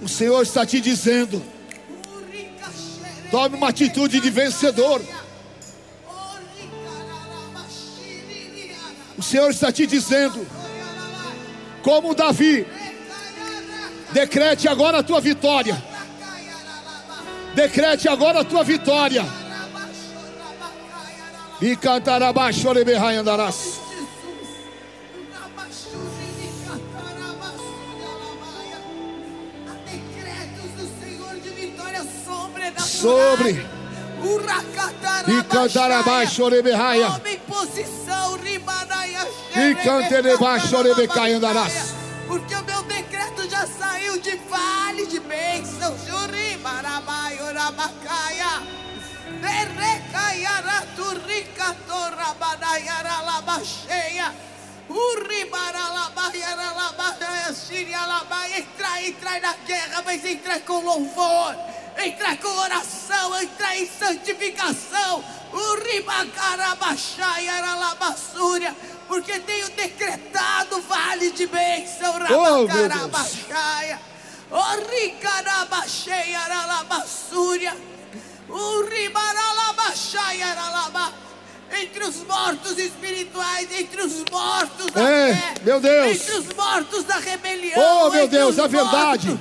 [0.01, 1.41] O Senhor está te dizendo:
[3.31, 5.01] tome uma atitude de vencedor.
[9.17, 10.45] O Senhor está te dizendo,
[11.81, 12.65] como Davi,
[14.13, 15.83] Decrete agora a tua vitória.
[17.55, 19.25] Decrete agora a tua vitória.
[21.63, 22.67] E cantará baixo,
[23.21, 23.79] andarás.
[32.77, 33.51] sobre
[35.27, 37.21] e cantar abaixo, orebehaia.
[39.55, 41.93] E cantar abaixo, orebecaia andarás.
[42.27, 45.95] Porque o meu decreto já saiu de vale de bênção.
[46.05, 47.39] Juri, marabai,
[58.55, 61.55] Entra, entra na guerra, mas entra com louvor,
[61.97, 65.23] entra com oração, entra em santificação.
[69.07, 73.99] Porque tenho decretado vale de bênção, Rabacarabaxaia,
[74.51, 77.75] o Ricarabaxeia, Aralabassúria,
[81.81, 87.03] entre os mortos espirituais, entre os mortos da é, fé, meu Deus, entre os mortos
[87.03, 89.39] da rebelião, oh meu Deus, a verdade,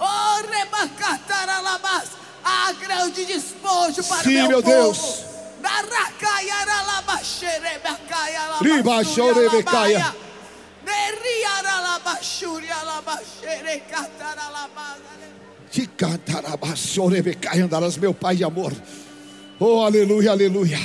[0.00, 0.34] oh
[0.74, 2.10] Rebacataralabas,
[2.44, 4.92] há grande despojo para Sim, meu, meu povo.
[4.92, 5.24] Deus.
[8.60, 10.00] Ribachorebecaia.
[10.00, 10.24] Te
[17.60, 18.72] andarás, meu Pai de amor.
[19.58, 20.78] Oh, aleluia, aleluia.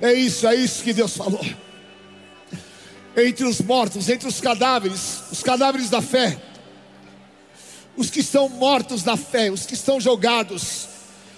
[0.00, 1.44] É isso, é isso que Deus falou.
[3.16, 6.40] Entre os mortos, entre os cadáveres, os cadáveres da fé,
[7.96, 10.88] os que estão mortos na fé, os que estão jogados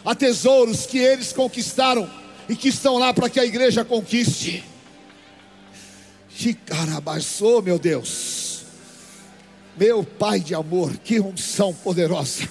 [0.04, 2.08] a tesouros que eles conquistaram
[2.48, 4.64] e que estão lá para que a igreja conquiste.
[6.28, 8.62] Chicarabaçou, meu Deus,
[9.76, 12.48] meu Pai de amor, que unção poderosa,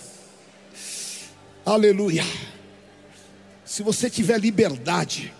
[1.65, 2.23] aleluia.
[3.65, 5.33] Se você tiver liberdade,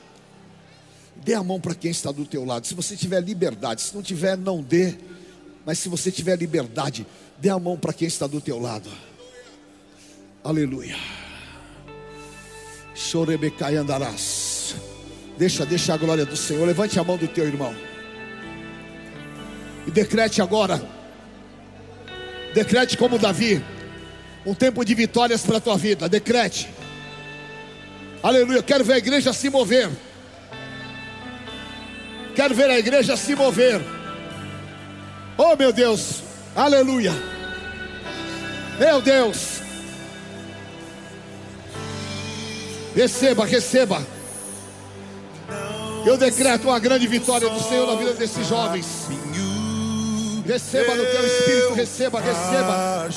[1.15, 2.65] dê a mão para quem está do teu lado.
[2.65, 4.95] Se você tiver liberdade, se não tiver, não dê.
[5.65, 7.05] Mas se você tiver liberdade,
[7.37, 8.89] dê a mão para quem está do teu lado.
[10.43, 10.95] Aleluia.
[12.93, 14.75] Chorebecai andarás.
[15.37, 16.65] Deixa, deixa a glória do Senhor.
[16.65, 17.75] Levante a mão do teu irmão.
[19.85, 20.81] E decrete agora.
[22.53, 23.63] Decrete como Davi.
[24.45, 26.07] Um tempo de vitórias para a tua vida.
[26.07, 26.69] Decrete.
[28.21, 28.61] Aleluia.
[28.61, 29.89] Quero ver a igreja se mover.
[32.35, 33.81] Quero ver a igreja se mover.
[35.37, 36.21] Oh meu Deus.
[36.55, 37.13] Aleluia.
[38.79, 39.61] Meu Deus.
[42.95, 44.05] Receba, receba.
[46.05, 49.07] Eu decreto uma grande vitória do Senhor na vida desses jovens.
[50.45, 53.07] Receba no teu espírito, receba, receba.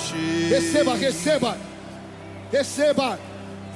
[0.49, 1.57] Receba, receba.
[2.51, 3.19] Receba.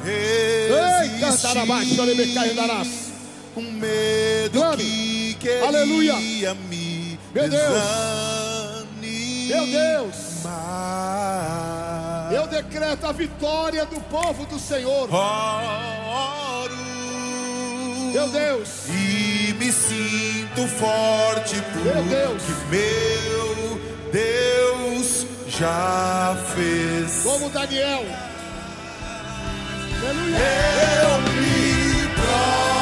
[0.04, 3.12] Ei, cantar abaixo, andarás.
[3.54, 5.36] Um medo Clame.
[5.38, 6.14] que Aleluia.
[6.54, 7.82] me Meu Deus.
[9.48, 10.16] Meu Deus.
[12.32, 15.12] Eu decreto a vitória do povo do Senhor.
[15.12, 16.81] Oro
[18.12, 23.80] meu Deus, e me sinto forte porque meu Deus, meu
[24.12, 27.22] Deus já fez.
[27.22, 28.04] Como Daniel,
[30.02, 30.36] aleluia.
[31.02, 32.81] Eu me provo.